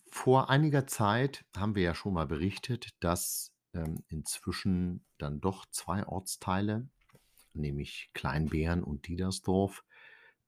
Vor 0.09 0.49
einiger 0.49 0.87
Zeit 0.87 1.45
haben 1.55 1.75
wir 1.75 1.83
ja 1.83 1.95
schon 1.95 2.13
mal 2.13 2.27
berichtet, 2.27 2.89
dass, 2.99 3.53
ähm, 3.73 4.03
inzwischen 4.07 5.05
dann 5.17 5.39
doch 5.39 5.65
2 5.69 6.07
Ortsteile, 6.07 6.89
nämlich 7.53 8.09
Kleinbeeren 8.13 8.83
und 8.83 9.07
Diedersdorf, 9.07 9.83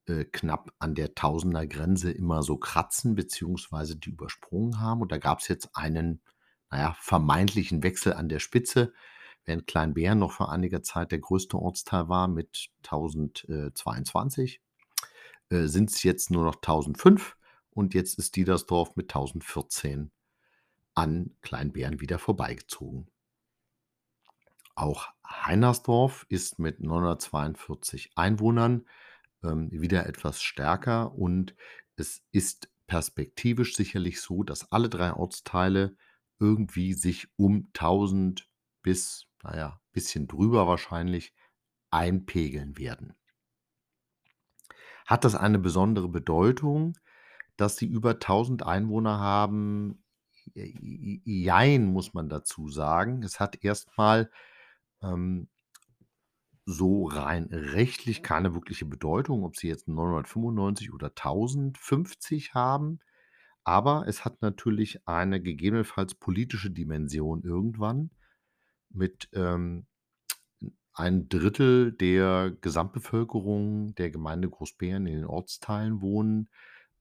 äh, 0.07 0.25
knapp 0.25 0.73
an 0.79 0.95
der 0.95 1.15
Tausender-Grenze 1.15 2.11
immer 2.11 2.43
so 2.43 2.57
kratzen 2.57 3.15
beziehungsweise 3.15 3.95
die 3.97 4.09
übersprungen 4.09 4.79
haben. 4.79 5.01
Und 5.01 5.11
da 5.11 5.17
gab's 5.17 5.47
jetzt 5.47 5.75
einen, 5.75 6.21
na 6.71 6.79
ja, 6.79 6.97
vermeintlichen 6.99 7.83
Wechsel 7.83 8.13
an 8.13 8.29
der 8.29 8.39
Spitze. 8.39 8.93
Während 9.45 9.67
Kleinbeeren 9.67 10.19
noch 10.19 10.31
vor 10.31 10.51
einiger 10.51 10.83
Zeit 10.83 11.11
der 11.11 11.19
größte 11.19 11.57
Ortsteil 11.57 12.09
war 12.09 12.27
mit 12.27 12.69
1.022 12.83 14.62
äh, 15.53 15.67
sind 15.67 15.91
es 15.91 16.03
jetzt 16.03 16.31
nur 16.31 16.43
noch 16.43 16.55
1005 16.55 17.37
und 17.69 17.93
jetzt 17.93 18.17
ist 18.17 18.35
Diedersdorf 18.35 18.95
mit 18.95 19.11
1014 19.11 20.11
an 20.95 21.35
Kleinbeeren 21.41 22.01
wieder 22.01 22.19
vorbeigezogen. 22.19 23.07
Auch 24.75 25.09
Heinersdorf 25.25 26.25
ist 26.29 26.59
mit 26.59 26.79
942 26.81 28.11
Einwohnern 28.15 28.87
ähm, 29.43 29.69
wieder 29.71 30.07
etwas 30.07 30.41
stärker 30.41 31.13
und 31.13 31.55
es 31.95 32.23
ist 32.31 32.69
perspektivisch 32.87 33.75
sicherlich 33.75 34.21
so, 34.21 34.43
dass 34.43 34.71
alle 34.71 34.89
drei 34.89 35.13
Ortsteile 35.13 35.95
irgendwie 36.39 36.93
sich 36.93 37.27
um 37.37 37.69
1000 37.73 38.49
bis, 38.81 39.27
naja, 39.43 39.79
bisschen 39.91 40.27
drüber 40.27 40.67
wahrscheinlich 40.67 41.33
einpegeln 41.91 42.77
werden. 42.77 43.15
Hat 45.05 45.25
das 45.25 45.35
eine 45.35 45.59
besondere 45.59 46.09
Bedeutung, 46.09 46.97
dass 47.57 47.77
sie 47.77 47.87
über 47.87 48.11
1000 48.11 48.65
Einwohner 48.65 49.19
haben? 49.19 50.03
Jein, 50.55 51.85
muss 51.85 52.13
man 52.13 52.29
dazu 52.29 52.69
sagen. 52.69 53.23
Es 53.23 53.39
hat 53.39 53.63
erstmal, 53.63 54.29
ähm 55.01 55.47
so 56.65 57.05
rein 57.05 57.45
rechtlich 57.51 58.23
keine 58.23 58.53
wirkliche 58.53 58.85
Bedeutung, 58.85 59.43
ob 59.43 59.57
sie 59.57 59.67
jetzt 59.67 59.87
995 59.87 60.93
oder 60.93 61.07
1050 61.09 62.53
haben, 62.53 62.99
aber 63.63 64.05
es 64.07 64.25
hat 64.25 64.41
natürlich 64.41 65.07
eine 65.07 65.41
gegebenenfalls 65.41 66.15
politische 66.15 66.71
Dimension 66.71 67.43
irgendwann 67.43 68.11
mit, 68.89 69.29
ähm, 69.33 69.87
1/3 70.95 71.91
der 71.91 72.51
Gesamtbevölkerung 72.61 73.95
der 73.95 74.11
Gemeinde 74.11 74.49
Großbeeren 74.49 75.05
in 75.07 75.15
den 75.15 75.25
Ortsteilen 75.25 76.01
wohnen, 76.01 76.49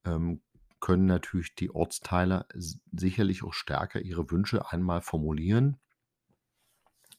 ähm, 0.04 0.42
können 0.80 1.06
natürlich 1.06 1.54
die 1.54 1.70
Ortsteile 1.74 2.46
sicherlich 2.92 3.44
auch 3.44 3.54
stärker 3.54 4.00
ihre 4.00 4.30
Wünsche 4.30 4.70
einmal 4.72 5.00
formulieren. 5.02 5.78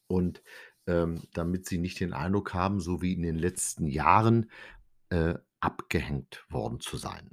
Und, 0.09 0.43
ähm, 0.87 1.23
damit 1.33 1.65
sie 1.65 1.77
nicht 1.77 1.99
den 1.99 2.13
Eindruck 2.13 2.53
haben, 2.53 2.79
so 2.79 3.01
wie 3.01 3.13
in 3.13 3.21
den 3.21 3.37
letzten 3.37 3.87
Jahren, 3.87 4.49
äh, 5.09 5.35
abgehängt 5.59 6.45
worden 6.49 6.79
zu 6.81 6.97
sein. 6.97 7.31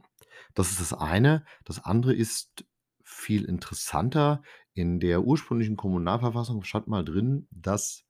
Das 0.54 0.70
ist 0.70 0.80
das 0.80 0.92
eine. 0.94 1.44
Das 1.64 1.84
andere 1.84 2.14
ist 2.14 2.64
viel 3.04 3.44
interessanter. 3.44 4.42
In 4.74 5.00
der 5.00 5.24
ursprünglichen 5.24 5.76
Kommunalverfassung 5.76 6.62
stand 6.64 6.86
mal 6.86 7.04
drin, 7.04 7.48
dass 7.50 8.04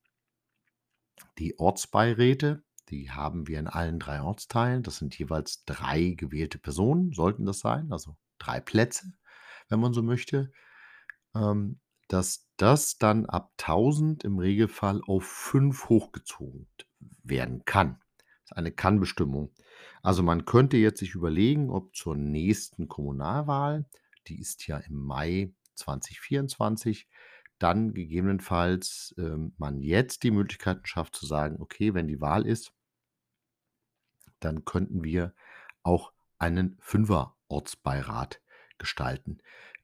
die 1.39 1.59
Ortsbeiräte, 1.59 2.63
die 2.89 3.11
haben 3.11 3.47
wir 3.47 3.59
in 3.59 3.69
allen 3.69 3.99
3 3.99 4.23
Ortsteilen. 4.23 4.83
Das 4.83 4.97
sind 4.97 5.17
jeweils 5.19 5.65
3 5.65 6.15
gewählte 6.17 6.59
Personen, 6.59 7.13
sollten 7.13 7.47
das 7.47 7.61
sein, 7.61 7.93
also 7.93 8.17
3 8.39 8.61
Plätze, 8.61 9.13
wenn 9.69 9.81
man 9.81 9.93
so 9.93 10.03
möchte. 10.03 10.53
Ähm, 11.35 11.81
dass 12.09 12.49
das 12.57 12.99
dann 12.99 13.27
ab 13.27 13.53
1.000 13.59 14.25
im 14.25 14.39
Regelfall 14.39 15.01
auf 15.07 15.25
5 15.25 15.89
hochgezogen 15.89 16.67
werden 17.23 17.65
kann. 17.65 18.01
Das 18.19 18.51
ist 18.51 18.57
eine 18.57 18.73
Kann-Bestimmung. 18.73 19.55
Also, 20.03 20.25
man 20.25 20.45
könnte 20.45 20.77
jetzt 20.77 20.99
sich 20.99 21.15
überlegen, 21.15 21.71
ob 21.71 21.95
zur 21.95 22.17
nächsten 22.17 22.89
Kommunalwahl, 22.89 23.87
die 24.27 24.41
ist 24.41 24.67
ja 24.67 24.79
im 24.79 24.97
Mai 24.97 25.55
2024, 25.77 27.09
dann 27.61 27.95
gegebenenfalls, 27.95 29.15
ähm, 29.19 29.55
man 29.59 29.81
jetzt 29.83 30.23
die 30.25 30.31
Möglichkeiten 30.33 30.87
schafft 30.87 31.17
zu 31.17 31.27
sagen: 31.27 31.57
„Okay, 31.61 31.95
wenn 31.95 32.09
die 32.09 32.21
Wahl 32.21 32.47
ist“ 32.47 32.73
„dann 34.41 34.65
könnten 34.65 35.05
wir 35.05 35.35
auch 35.83 36.13
einen 36.39 36.77
Fünfer-Ortsbeirat 36.81 38.41
gestalten.“ 38.79 39.39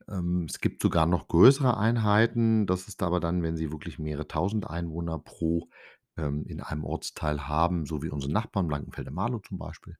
Ähm, 0.07 0.45
es 0.49 0.59
gibt 0.59 0.81
sogar 0.81 1.05
noch 1.05 1.27
größere 1.27 1.77
Einheiten. 1.77 2.65
Das 2.67 2.87
ist 2.87 3.03
aber 3.03 3.19
dann, 3.19 3.43
wenn 3.43 3.57
sie 3.57 3.71
wirklich 3.71 3.99
mehrere 3.99 4.27
Tausend 4.27 4.69
Einwohner 4.69 5.19
pro 5.19 5.69
ähm, 6.17 6.45
in 6.45 6.61
einem 6.61 6.83
Ortsteil 6.85 7.47
haben, 7.47 7.85
so 7.85 8.01
wie 8.03 8.09
unsere 8.09 8.31
Nachbarn, 8.31 8.67
Blankenfelde-Marlow 8.67 9.39
zum 9.39 9.57
Beispiel. 9.57 9.97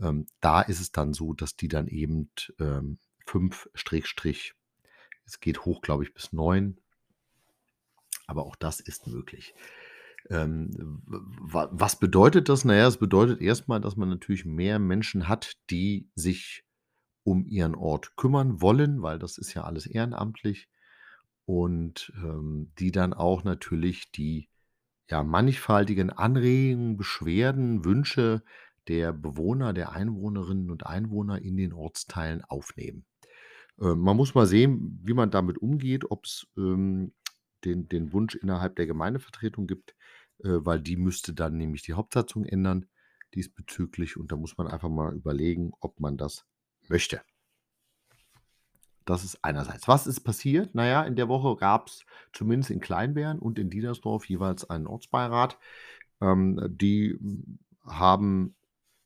Ähm, 0.00 0.26
da 0.40 0.62
ist 0.62 0.80
es 0.80 0.92
dann 0.92 1.14
so, 1.14 1.34
dass 1.34 1.56
die 1.56 1.68
dann 1.68 1.88
eben, 1.88 2.30
ähm, 2.60 2.98
5 3.26 3.68
Schrägstrich 3.74 4.54
es 5.26 5.40
geht 5.40 5.64
hoch, 5.64 5.82
glaube 5.82 6.04
ich, 6.04 6.14
bis 6.14 6.32
9 6.32 6.78
aber 8.28 8.46
auch 8.46 8.54
das 8.54 8.78
ist 8.78 9.08
möglich. 9.08 9.54
Ähm, 10.30 11.02
was 11.06 11.98
bedeutet 11.98 12.48
das? 12.48 12.64
Na 12.64 12.76
ja, 12.76 12.86
es 12.86 12.98
bedeutet 12.98 13.40
erst 13.40 13.66
mal, 13.66 13.80
dass 13.80 13.96
man 13.96 14.08
natürlich 14.08 14.44
mehr 14.44 14.78
Menschen 14.78 15.28
hat, 15.28 15.56
die 15.70 16.10
sich 16.14 16.64
um 17.24 17.46
ihren 17.46 17.74
Ort 17.74 18.16
kümmern 18.16 18.60
wollen, 18.60 19.02
weil 19.02 19.18
das 19.18 19.38
ist 19.38 19.54
ja 19.54 19.64
alles 19.64 19.86
ehrenamtlich 19.86 20.68
und, 21.46 22.12
ähm, 22.16 22.72
die 22.78 22.92
dann 22.92 23.14
auch 23.14 23.42
natürlich 23.44 24.12
die, 24.12 24.48
ja, 25.10 25.22
mannigfaltigen 25.22 26.10
Anregungen, 26.10 26.96
Beschwerden, 26.98 27.84
Wünsche 27.84 28.42
der 28.88 29.12
Bewohner, 29.12 29.72
der 29.72 29.92
Einwohnerinnen 29.92 30.70
und 30.70 30.86
Einwohner 30.86 31.40
in 31.40 31.56
den 31.56 31.72
Ortsteilen 31.72 32.44
aufnehmen. 32.44 33.06
Ähm, 33.80 34.00
man 34.00 34.16
muss 34.16 34.34
mal 34.34 34.46
sehen, 34.46 35.00
wie 35.04 35.14
man 35.14 35.30
damit 35.30 35.58
umgeht, 35.58 36.10
ob's, 36.10 36.46
ähm, 36.56 37.12
den 37.64 37.88
den 37.88 38.12
Wunsch 38.12 38.34
innerhalb 38.34 38.76
der 38.76 38.86
Gemeindevertretung 38.86 39.66
gibt, 39.66 39.94
äh, 40.40 40.48
weil 40.60 40.80
die 40.80 40.96
müsste 40.96 41.34
dann 41.34 41.56
nämlich 41.56 41.82
die 41.82 41.94
Hauptsatzung 41.94 42.44
ändern 42.44 42.86
diesbezüglich 43.34 44.16
und 44.16 44.32
da 44.32 44.36
muss 44.36 44.56
man 44.56 44.68
einfach 44.68 44.88
mal 44.88 45.14
überlegen, 45.14 45.72
ob 45.80 46.00
man 46.00 46.16
das 46.16 46.46
möchte. 46.88 47.20
Das 49.04 49.24
ist 49.24 49.42
einerseits. 49.42 49.88
Was 49.88 50.06
ist 50.06 50.20
passiert? 50.20 50.70
Na 50.74 50.86
ja, 50.86 51.02
in 51.02 51.16
der 51.16 51.28
Woche 51.28 51.56
gab's 51.56 52.04
zumindest 52.32 52.70
in 52.70 52.80
Kleinbären 52.80 53.38
und 53.38 53.58
in 53.58 53.70
Diedersdorf 53.70 54.26
jeweils 54.26 54.68
einen 54.68 54.86
Ortsbeirat. 54.86 55.58
Ähm, 56.20 56.60
die, 56.68 57.18
haben, 57.88 58.54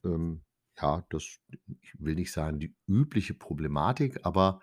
ähm, 0.05 0.43
ja, 0.81 1.05
das 1.11 1.38
ich 1.81 1.95
will 1.99 2.15
nicht 2.15 2.33
sagen, 2.33 2.59
die 2.59 2.75
übliche 2.87 3.35
Problematik, 3.35 4.21
aber, 4.25 4.61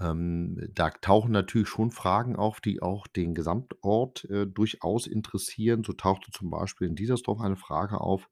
ähm, 0.00 0.58
da 0.74 0.90
tauchen 0.90 1.32
natürlich 1.32 1.68
schon 1.68 1.90
Fragen 1.90 2.36
auf, 2.36 2.60
die 2.60 2.82
auch 2.82 3.06
den 3.06 3.34
Gesamtort, 3.34 4.24
äh, 4.26 4.46
durchaus 4.46 5.06
interessieren. 5.06 5.84
So 5.84 5.92
tauchte 5.92 6.30
zum 6.32 6.50
Beispiel 6.50 6.88
in 6.88 6.96
Diedersdorf 6.96 7.40
eine 7.40 7.56
Frage 7.56 8.00
auf, 8.00 8.28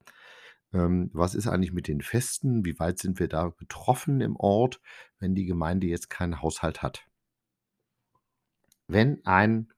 ähm: 0.73 1.09
„Was 1.13 1.35
ist 1.35 1.47
eigentlich 1.47 1.73
mit 1.73 1.87
den 1.87 2.01
Festen? 2.01 2.65
Wie 2.65 2.79
weit 2.79 2.99
sind 2.99 3.19
wir 3.19 3.27
da 3.29 3.49
betroffen 3.49 4.21
im 4.21 4.35
Ort, 4.37 4.81
wenn 5.19 5.35
die 5.35 5.45
Gemeinde 5.45 5.87
jetzt 5.87 6.09
keinen 6.09 6.41
Haushalt 6.41 6.81
hat?“ 6.83 7.05
Wenn 8.89 9.25
ein 9.25 9.71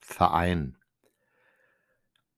Verein 0.00 0.78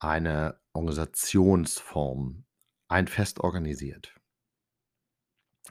eine 0.01 0.61
Organisationsform, 0.73 2.45
ein 2.89 3.07
Fest 3.07 3.39
organisiert 3.41 4.18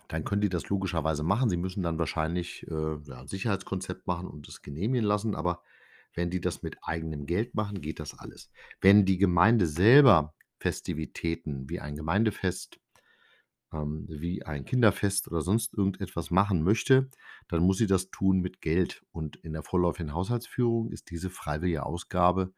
dann 0.07 0.23
können 0.23 0.41
die 0.41 0.49
das 0.49 0.69
logischerweise 0.69 1.23
machen. 1.23 1.49
Sie 1.49 1.57
müssen 1.57 1.83
dann 1.83 1.99
wahrscheinlich, 1.99 2.65
äh, 2.69 2.73
ja, 3.05 3.21
'n 3.21 3.27
Sicherheitskonzept 3.27 4.07
machen 4.07 4.27
und 4.27 4.47
das 4.47 4.61
genehmigen 4.61 5.05
lassen, 5.05 5.35
aber 5.35 5.63
wenn 6.13 6.29
die 6.31 6.41
das 6.41 6.63
mit 6.63 6.77
eigenem 6.83 7.25
Geld 7.25 7.55
machen, 7.55 7.81
geht 7.81 7.99
das 7.99 8.17
alles. 8.17 8.51
Wenn 8.81 9.05
die 9.05 9.17
Gemeinde 9.17 9.67
selber 9.67 10.33
Festivitäten 10.59 11.69
wie 11.69 11.79
ein 11.79 11.95
Gemeindefest, 11.95 12.79
ähm, 13.73 14.05
wie 14.09 14.43
ein 14.45 14.65
Kinderfest 14.65 15.27
oder 15.27 15.41
sonst 15.41 15.73
irgendetwas 15.73 16.31
machen 16.31 16.63
möchte, 16.63 17.09
dann 17.47 17.63
muss 17.63 17.77
sie 17.77 17.87
das 17.87 18.09
tun 18.11 18.39
mit 18.39 18.61
Geld 18.61 19.03
und 19.11 19.35
in 19.37 19.53
der 19.53 19.63
vorläufigen 19.63 20.13
Haushaltsführung 20.13 20.91
ist 20.91 21.09
diese 21.11 21.29
freiwillige 21.29 21.85
Ausgabe, 21.85 22.53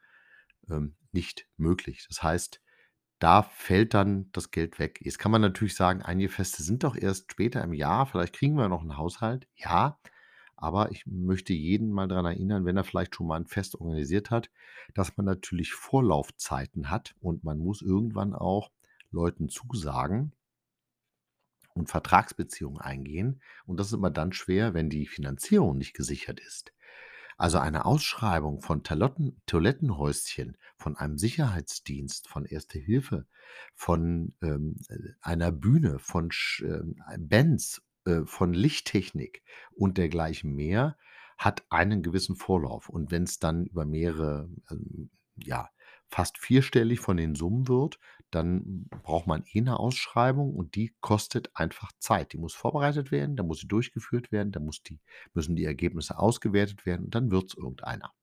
ähm, 0.69 0.95
nicht 1.11 1.47
möglich. 1.57 2.05
Das 2.07 2.23
heißt, 2.23 2.61
da 3.19 3.43
fällt 3.43 3.93
dann 3.93 4.29
das 4.33 4.51
Geld 4.51 4.79
weg. 4.79 4.99
Jetzt 5.03 5.19
kann 5.19 5.31
man 5.31 5.41
natürlich 5.41 5.75
sagen: 5.75 6.01
„Einige 6.01 6.29
Feste 6.29 6.63
sind 6.63 6.83
doch 6.83 6.95
erst 6.95 7.31
später 7.31 7.63
im 7.63 7.73
Jahr, 7.73 8.05
vielleicht 8.07 8.33
kriegen 8.35 8.55
wir 8.57 8.69
noch 8.69 8.83
'n 8.83 8.97
Haushalt.“ 8.97 9.47
Ja, 9.55 9.99
aber 10.57 10.91
ich 10.91 11.05
möchte 11.07 11.53
jeden 11.53 11.91
mal 11.91 12.07
dran 12.07 12.25
erinnern, 12.25 12.65
wenn 12.65 12.77
er 12.77 12.83
vielleicht 12.85 13.15
schon 13.15 13.27
mal 13.27 13.37
'n 13.39 13.47
Fest 13.47 13.75
organisiert 13.79 14.31
hat, 14.31 14.49
dass 14.95 15.15
man 15.17 15.25
natürlich 15.25 15.73
Vorlaufzeiten 15.73 16.89
hat 16.91 17.15
und 17.21 17.43
man 17.43 17.59
muss 17.59 17.81
irgendwann 17.81 18.33
auch 18.35 18.71
Leuten 19.11 19.49
zusagen 19.49 20.33
und 21.73 21.89
Vertragsbeziehungen 21.89 22.79
eingehen 22.79 23.41
und 23.65 23.79
das 23.79 23.87
ist 23.87 23.93
immer 23.93 24.11
dann 24.11 24.33
schwer, 24.33 24.73
wenn 24.75 24.89
die 24.89 25.07
Finanzierung 25.07 25.77
nicht 25.77 25.93
gesichert 25.95 26.39
ist. 26.39 26.73
Also, 27.39 27.57
eine 27.57 27.85
Ausschreibung 27.85 28.59
von 28.59 28.83
Talotten 28.83 29.41
Toilettenhäuschen, 29.45 30.57
von 30.75 30.97
einem 30.97 31.17
Sicherheitsdienst, 31.17 32.27
von 32.27 32.43
Erste 32.43 32.79
Hilfe, 32.79 33.27
von, 33.75 34.35
ähm, 34.41 34.75
äh, 34.89 34.97
einer 35.21 35.53
Bühne, 35.53 35.99
von 35.99 36.31
sch 36.31 36.61
ähm, 36.63 37.01
Bands, 37.17 37.81
äh, 38.03 38.25
von 38.25 38.53
Lichttechnik 38.53 39.41
und 39.71 39.97
dergleichen 39.97 40.53
mehr, 40.53 40.97
hat 41.37 41.63
einen 41.69 42.03
gewissen 42.03 42.35
Vorlauf. 42.35 42.89
Und 42.89 43.09
wenn's 43.09 43.39
dann 43.39 43.65
über 43.67 43.85
mehrere, 43.85 44.49
ähm, 44.69 45.09
ja, 45.37 45.69
fast 46.09 46.39
vierstellig 46.39 46.99
von 46.99 47.15
den 47.15 47.35
Summen 47.35 47.69
wird, 47.69 47.99
dann 48.31 48.85
braucht 49.03 49.27
man 49.27 49.43
eh 49.53 49.61
'ne 49.61 49.79
Ausschreibung 49.79 50.55
und 50.55 50.75
die 50.75 50.93
kostet 51.01 51.51
einfach 51.55 51.91
Zeit. 51.99 52.33
Die 52.33 52.37
muss 52.37 52.53
vorbereitet 52.55 53.11
werden, 53.11 53.35
dann 53.37 53.47
muss 53.47 53.59
sie 53.61 53.67
durchgeführt 53.67 54.31
werden, 54.31 54.51
dann 54.51 54.65
muss 54.65 54.83
die 54.83 54.99
müssen 55.33 55.55
die 55.55 55.65
Ergebnisse 55.65 56.19
ausgewertet 56.19 56.85
werden 56.85 57.05
und 57.05 57.15
dann 57.15 57.31
wird's 57.31 57.55
irgendeiner. 57.55 58.13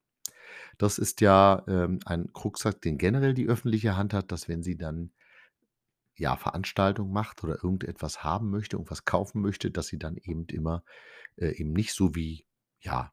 Das 0.79 0.99
ist 0.99 1.21
ja, 1.23 1.65
ähm, 1.69 2.01
ein 2.07 2.33
Krux, 2.35 2.65
den 2.85 2.99
generell 2.99 3.35
die 3.35 3.49
öffentliche 3.49 3.97
Hand 3.97 4.15
hat, 4.15 4.33
dass 4.33 4.49
wenn 4.49 4.63
sie 4.65 4.77
dann 4.79 5.11
ja, 6.19 6.37
Veranstaltungen 6.37 7.13
macht 7.13 7.45
oder 7.45 7.57
irgendetwas 7.63 8.25
haben 8.25 8.51
möchte, 8.51 8.77
irgendwas 8.77 9.05
kaufen 9.05 9.43
möchte, 9.43 9.71
dass 9.71 9.89
sie 9.89 9.99
dann 9.99 10.17
eben 10.17 10.47
immer 10.47 10.83
äh, 11.37 11.51
eben 11.59 11.73
nicht 11.73 11.95
so 11.95 12.15
wie, 12.15 12.47
ja, 12.81 13.13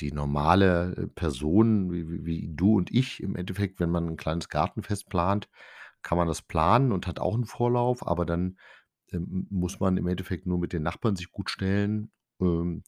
die 0.00 0.12
normale, 0.12 0.94
äh, 0.96 1.06
Person 1.08 1.92
wie 1.92 2.24
wie 2.26 2.48
du 2.54 2.76
und 2.78 2.92
ich 2.94 3.22
im 3.22 3.36
Endeffekt, 3.36 3.80
wenn 3.80 3.90
man 3.90 4.08
'n 4.08 4.16
kleines 4.18 4.48
Gartenfest 4.50 5.08
plant, 5.10 5.48
kann 6.02 6.18
man 6.18 6.28
das 6.28 6.42
planen 6.42 6.92
und 6.92 7.06
hat 7.06 7.20
auch 7.20 7.36
'n 7.36 7.44
Vorlauf, 7.46 8.06
aber 8.06 8.26
dann, 8.26 8.58
ähm, 9.12 9.46
muss 9.50 9.80
man 9.80 9.96
im 9.98 10.06
Endeffekt 10.08 10.46
nur 10.46 10.58
mit 10.58 10.72
den 10.74 10.82
Nachbarn 10.84 11.16
sich 11.16 11.32
gutstellen, 11.32 12.12
ähm, 12.40 12.84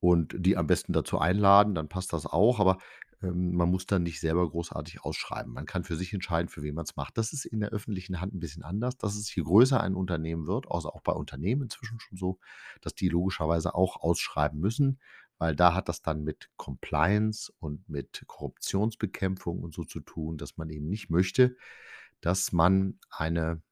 und 0.00 0.34
die 0.38 0.56
am 0.58 0.66
besten 0.68 0.92
dazu 0.94 1.18
einladen, 1.20 1.74
dann 1.76 1.88
passt 1.90 2.12
das 2.14 2.26
auch, 2.26 2.60
aber, 2.60 2.78
ähm, 3.22 3.54
man 3.56 3.70
muss 3.70 3.86
dann 3.86 4.02
nicht 4.04 4.20
selber 4.20 4.48
großartig 4.50 5.04
ausschreiben. 5.04 5.52
Man 5.54 5.66
kann 5.66 5.84
für 5.84 5.96
sich 5.96 6.12
entscheiden, 6.14 6.48
für 6.50 6.62
wen 6.62 6.74
man's 6.76 6.96
macht. 6.96 7.18
Das 7.18 7.32
ist 7.34 7.44
in 7.46 7.60
der 7.60 7.70
öffentlichen 7.70 8.20
Hand 8.20 8.34
'n 8.34 8.40
bisschen 8.40 8.62
anders. 8.64 8.96
Das 8.98 9.16
ist, 9.16 9.34
je 9.36 9.42
größer 9.44 9.80
ein 9.82 9.94
Unternehmen 9.96 10.46
wird 10.48 10.66
also, 10.70 10.90
auch 10.92 11.02
bei 11.02 11.12
Unternehmen 11.14 11.62
inzwischen 11.64 12.00
schon 12.00 12.18
so, 12.18 12.38
dass 12.82 12.94
die 12.94 13.08
logischerweise 13.10 13.74
auch 13.74 13.96
ausschreiben 14.02 14.60
müssen, 14.60 15.00
weil 15.38 15.56
da 15.56 15.74
hat 15.74 15.88
das 15.90 16.02
dann 16.02 16.24
mit 16.24 16.50
Compliance 16.58 17.52
und 17.60 17.88
mit 17.90 18.24
Korruptionsbekämpfung 18.28 19.60
und 19.62 19.74
so 19.74 19.84
zu 19.84 20.00
tun, 20.00 20.38
dass 20.38 20.56
man 20.58 20.70
eben 20.70 20.88
nicht 20.88 21.10
möchte, 21.10 21.56
dass 22.20 22.52
man 22.52 22.98
eine 23.10 23.62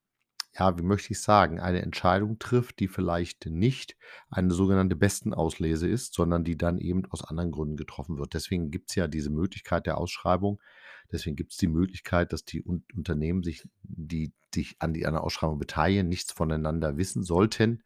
ja, 0.59 0.77
wie 0.77 0.83
möchte 0.83 1.13
ich 1.13 1.21
sagen, 1.21 1.61
eine 1.61 1.83
Entscheidung 1.83 2.39
trifft, 2.39 2.81
die 2.81 2.89
vielleicht 2.89 3.47
nicht 3.47 3.97
eine 4.29 4.53
sogenannte 4.53 4.97
Bestenauslese 4.97 5.89
ist, 5.89 6.15
sondern 6.15 6.43
die 6.43 6.57
dann 6.57 6.79
eben 6.79 7.05
aus 7.11 7.23
anderen 7.23 7.53
Gründen 7.53 7.77
getroffen 7.77 8.19
wird. 8.19 8.35
Deswegen 8.35 8.71
gibt 8.71 8.91
es 8.91 8.97
ja 8.97 9.07
diese 9.07 9.31
Möglichkeit 9.31 9.87
der 9.87 9.99
Ausschreibung. 9.99 10.61
Deswegen 11.13 11.37
gibt 11.37 11.53
es 11.53 11.59
die 11.59 11.69
Möglichkeit, 11.69 12.33
dass 12.33 12.45
die 12.45 12.63
Un 12.65 12.85
Unternehmen 12.95 13.43
sich, 13.43 13.63
die 13.83 14.33
sich 14.53 14.77
an 14.81 14.93
die, 14.93 15.07
einer 15.07 15.23
Ausschreibung 15.23 15.59
beteiligen, 15.59 16.09
nichts 16.09 16.33
voneinander 16.33 16.97
wissen 16.97 17.23
sollten, 17.23 17.85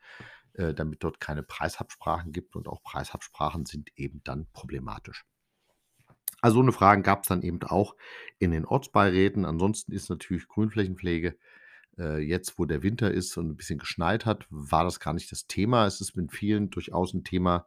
äh, 0.54 0.72
damit 0.72 1.04
dort 1.04 1.20
keine 1.20 1.42
Preisabsprachen 1.42 2.32
gibt. 2.32 2.56
Und 2.56 2.68
auch 2.68 2.82
Preisabsprachen 2.82 3.66
sind 3.66 3.90
eben 3.96 4.22
dann 4.24 4.46
problematisch. 4.52 5.24
Also 6.42 6.56
so 6.56 6.62
eine 6.62 6.72
Frage 6.72 7.02
gab 7.02 7.22
es 7.22 7.28
dann 7.28 7.42
eben 7.42 7.62
auch 7.62 7.96
in 8.38 8.50
den 8.50 8.64
Ortsbeiräten. 8.66 9.44
Ansonsten 9.44 9.92
ist 9.92 10.10
natürlich 10.10 10.48
Grünflächenpflege 10.48 11.36
äh, 11.98 12.18
jetzt, 12.20 12.58
wo 12.58 12.64
der 12.66 12.82
Winter 12.82 13.10
ist 13.12 13.36
und 13.38 13.48
ein 13.50 13.56
bisschen 13.56 13.78
geschneit 13.78 14.26
hat, 14.26 14.46
war 14.50 14.84
das 14.84 15.00
gar 15.00 15.14
nicht 15.14 15.32
das 15.32 15.46
Thema. 15.46 15.86
Es 15.86 16.00
ist 16.00 16.16
mit 16.16 16.32
vielen 16.32 16.70
durchaus 16.70 17.14
ein 17.14 17.24
Thema, 17.24 17.66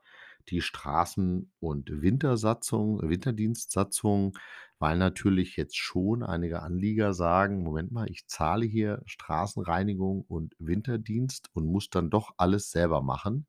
die 0.50 0.62
Straßen- 0.62 1.50
und 1.60 1.90
Wintersatzung, 2.02 3.02
Winterdienstsatzung, 3.10 4.38
weil 4.80 4.98
natürlich 4.98 5.58
jetzt 5.58 5.78
schon 5.78 6.24
einige 6.24 6.62
Anlieger 6.62 7.14
sagen: 7.14 7.64
„Moment 7.64 7.92
mal, 7.92 8.10
ich 8.12 8.28
zahle 8.28 8.66
hier 8.66 9.02
Straßenreinigung 9.06 10.24
und 10.28 10.56
Winterdienst 10.60 11.50
und 11.54 11.68
muss 11.68 11.90
dann 11.90 12.10
doch 12.12 12.34
alles 12.38 12.72
selber 12.72 13.02
machen.“ 13.02 13.48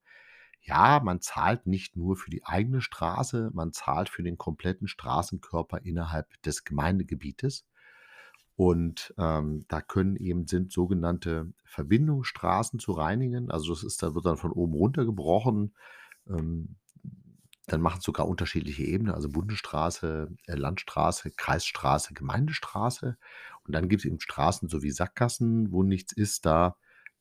Ja, 0.66 1.00
man 1.02 1.20
zahlt 1.20 1.66
nicht 1.66 1.96
nur 1.96 2.16
für 2.16 2.30
die 2.30 2.44
eigene 2.44 2.80
Straße, 2.80 3.50
man 3.54 3.72
zahlt 3.72 4.08
für 4.08 4.22
den 4.24 4.36
kompletten 4.36 4.88
Straßenkörper 4.88 5.78
innerhalb 5.84 6.40
des 6.42 6.64
Gemeindegebietes. 6.64 7.64
Und, 8.56 9.14
ähm, 9.18 9.64
da 9.68 9.80
können 9.82 10.16
eben 10.16 10.46
sind 10.46 10.72
sogenannte 10.72 11.52
Verbindungsstraßen 11.66 12.78
zu 12.80 12.92
reinigen. 12.92 13.50
Also, 13.50 13.72
das 13.74 13.84
ist 13.84 14.02
da 14.02 14.14
wird 14.14 14.26
dann 14.26 14.38
von 14.38 14.52
oben 14.52 14.74
runtergebrochen. 14.74 15.74
Ähm, 16.28 16.76
dann 17.68 17.80
machen 17.80 17.98
es 17.98 18.04
sogar 18.04 18.28
unterschiedliche 18.28 18.84
Ebenen, 18.84 19.14
also 19.14 19.28
Bundesstraße, 19.30 20.28
äh, 20.46 20.54
Landstraße, 20.54 21.32
Kreisstraße, 21.32 22.14
Gemeindestraße. 22.14 23.18
Und 23.66 23.74
dann 23.74 23.88
gibt 23.88 24.02
es 24.02 24.06
eben 24.06 24.20
Straßen 24.20 24.68
so 24.68 24.82
wie 24.82 24.90
Sackgassen, 24.92 25.72
wo 25.72 25.82
nichts 25.82 26.12
ist. 26.12 26.46
Da, 26.46 26.76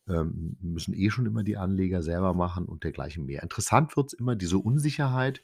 ähm, 0.08 0.58
müssen 0.62 0.94
eh 0.94 1.10
schon 1.10 1.26
immer 1.26 1.44
die 1.44 1.58
Anleger 1.58 2.04
selber 2.04 2.34
machen 2.34 2.66
und 2.66 2.84
dergleichen 2.84 3.26
mehr. 3.26 3.44
Interessant 3.44 3.96
wird 3.98 4.08
es 4.08 4.14
immer, 4.14 4.36
diese 4.36 4.58
Unsicherheit 4.58 5.44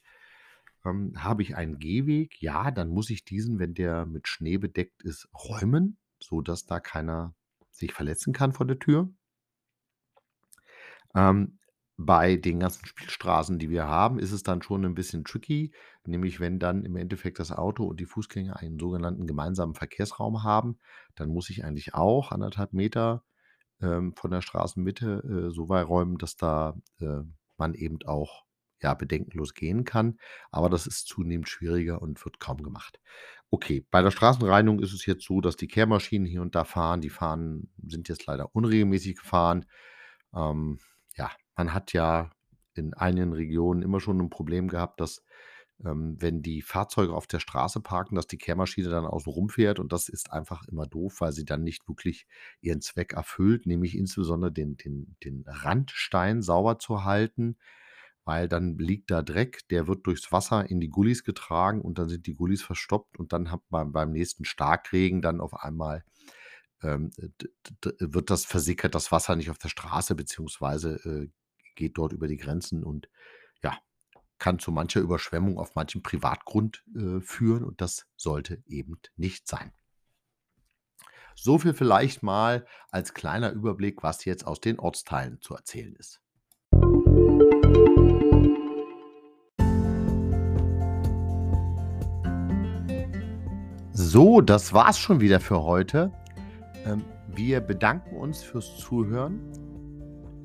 ähm, 0.85 1.13
habe 1.17 1.41
ich 1.41 1.55
einen 1.55 1.79
Gehweg? 1.79 2.41
Ja, 2.41 2.71
dann 2.71 2.89
muss 2.89 3.09
ich 3.09 3.25
diesen, 3.25 3.59
wenn 3.59 3.73
der 3.73 4.05
mit 4.05 4.27
Schnee 4.27 4.57
bedeckt 4.57 5.03
ist, 5.03 5.27
räumen, 5.33 5.97
sodass 6.19 6.65
da 6.65 6.79
keiner 6.79 7.35
sich 7.71 7.93
verletzen 7.93 8.33
kann 8.33 8.53
vor 8.53 8.65
der 8.65 8.79
Tür. 8.79 9.09
Ähm, 11.15 11.59
bei 11.97 12.35
den 12.35 12.59
ganzen 12.59 12.85
Spielstraßen, 12.85 13.59
die 13.59 13.69
wir 13.69 13.87
haben, 13.87 14.17
ist 14.17 14.31
es 14.31 14.43
dann 14.43 14.63
schon 14.63 14.85
ein 14.85 14.95
bisschen 14.95 15.23
tricky, 15.23 15.71
nämlich 16.03 16.39
wenn 16.39 16.57
dann 16.57 16.83
im 16.83 16.95
Endeffekt 16.95 17.37
das 17.37 17.51
Auto 17.51 17.85
und 17.85 17.99
die 17.99 18.05
Fußgänger 18.05 18.57
einen 18.57 18.79
sogenannten 18.79 19.27
gemeinsamen 19.27 19.75
Verkehrsraum 19.75 20.43
haben, 20.43 20.79
dann 21.15 21.29
muss 21.29 21.49
ich 21.49 21.63
eigentlich 21.63 21.93
auch 21.93 22.31
anderthalb 22.31 22.73
Meter 22.73 23.23
ähm, 23.81 24.13
von 24.15 24.31
der 24.31 24.41
Straßenmitte 24.41 25.47
äh, 25.49 25.53
so 25.53 25.69
weit 25.69 25.87
räumen, 25.87 26.17
dass 26.17 26.35
da 26.35 26.75
äh, 26.99 27.21
man 27.57 27.73
eben 27.73 27.99
auch 28.05 28.45
ja, 28.81 28.93
bedenkenlos 28.93 29.53
gehen 29.53 29.83
kann. 29.83 30.17
Aber 30.51 30.69
das 30.69 30.87
ist 30.87 31.07
zunehmend 31.07 31.49
schwieriger 31.49 32.01
und 32.01 32.23
wird 32.25 32.39
kaum 32.39 32.63
gemacht. 32.63 32.99
Okay, 33.49 33.85
bei 33.91 34.01
der 34.01 34.11
Straßenreinigung 34.11 34.79
ist 34.79 34.93
es 34.93 35.05
jetzt 35.05 35.25
so, 35.25 35.41
dass 35.41 35.55
die 35.57 35.67
Kehrmaschinen 35.67 36.25
hier 36.25 36.41
und 36.41 36.55
da 36.55 36.63
fahren. 36.63 37.01
Die 37.01 37.09
fahren 37.09 37.69
sind 37.85 38.09
jetzt 38.09 38.25
leider 38.25 38.55
unregelmäßig 38.55 39.17
gefahren. 39.17 39.65
Ähm, 40.33 40.79
ja, 41.15 41.31
man 41.55 41.73
hat 41.73 41.93
ja 41.93 42.31
in 42.73 42.93
einigen 42.93 43.33
Regionen 43.33 43.81
immer 43.81 43.99
schon 43.99 44.19
ein 44.19 44.29
Problem 44.29 44.67
gehabt, 44.67 45.01
dass 45.01 45.23
ähm, 45.85 46.15
wenn 46.19 46.41
die 46.41 46.61
Fahrzeuge 46.61 47.13
auf 47.13 47.27
der 47.27 47.39
Straße 47.39 47.81
parken, 47.81 48.15
dass 48.15 48.27
die 48.27 48.37
Kehrmaschine 48.37 48.89
dann 48.89 49.05
außen 49.05 49.31
rumfährt 49.31 49.79
und 49.79 49.91
das 49.91 50.09
ist 50.09 50.31
einfach 50.31 50.67
immer 50.67 50.87
doof, 50.87 51.21
weil 51.21 51.31
sie 51.31 51.45
dann 51.45 51.63
nicht 51.63 51.87
wirklich 51.87 52.27
ihren 52.61 52.81
Zweck 52.81 53.13
erfüllt, 53.13 53.65
nämlich 53.65 53.95
insbesondere 53.95 54.51
den, 54.51 54.77
den, 54.77 55.15
den 55.23 55.43
Randstein 55.47 56.41
sauber 56.41 56.79
zu 56.79 57.03
halten 57.03 57.57
weil 58.23 58.47
dann 58.47 58.77
liegt 58.77 59.09
da 59.11 59.21
Dreck, 59.21 59.67
der 59.69 59.87
wird 59.87 60.05
durchs 60.05 60.31
Wasser 60.31 60.69
in 60.69 60.79
die 60.79 60.89
Gullis 60.89 61.23
getragen 61.23 61.81
und 61.81 61.97
dann 61.97 62.09
sind 62.09 62.27
die 62.27 62.35
Gullis 62.35 62.61
verstopft 62.61 63.17
und 63.17 63.33
dann 63.33 63.51
hat 63.51 63.61
man 63.69 63.91
beim 63.91 64.11
nächsten 64.11 64.45
Starkregen 64.45 65.21
dann 65.21 65.41
auf 65.41 65.53
einmal 65.53 66.03
ähm, 66.83 67.11
wird 67.99 68.29
das 68.29 68.45
versickert 68.45 68.95
das 68.95 69.11
Wasser 69.11 69.35
nicht 69.35 69.49
auf 69.49 69.57
der 69.57 69.69
Straße 69.69 70.15
beziehungsweise 70.15 70.95
äh, 71.03 71.29
geht 71.75 71.97
dort 71.97 72.13
über 72.13 72.27
die 72.27 72.37
Grenzen 72.37 72.83
und 72.83 73.09
ja, 73.63 73.77
kann 74.41 74.57
zu 74.57 74.71
mancher 74.71 74.99
Überschwemmung 75.01 75.59
auf 75.59 75.75
manchem 75.75 76.01
Privatgrund 76.01 76.83
äh, 76.95 77.21
führen 77.21 77.63
und 77.63 77.79
das 77.79 78.07
sollte 78.17 78.63
eben 78.65 78.99
nicht 79.15 79.47
sein. 79.47 79.71
So 81.35 81.59
viel 81.59 81.75
vielleicht 81.75 82.23
mal 82.23 82.65
als 82.89 83.13
kleiner 83.13 83.51
Überblick, 83.51 84.01
was 84.01 84.25
jetzt 84.25 84.47
aus 84.47 84.59
den 84.59 84.79
Ortsteilen 84.79 85.39
zu 85.41 85.53
erzählen 85.53 85.95
ist. 85.95 86.21
So, 93.93 94.41
das 94.41 94.73
war's 94.73 94.97
schon 94.97 95.21
wieder 95.21 95.39
für 95.39 95.61
heute. 95.61 96.11
Ähm, 96.83 97.05
wir 97.27 97.61
bedanken 97.61 98.17
uns 98.17 98.41
fürs 98.41 98.75
Zuhören. 98.77 99.39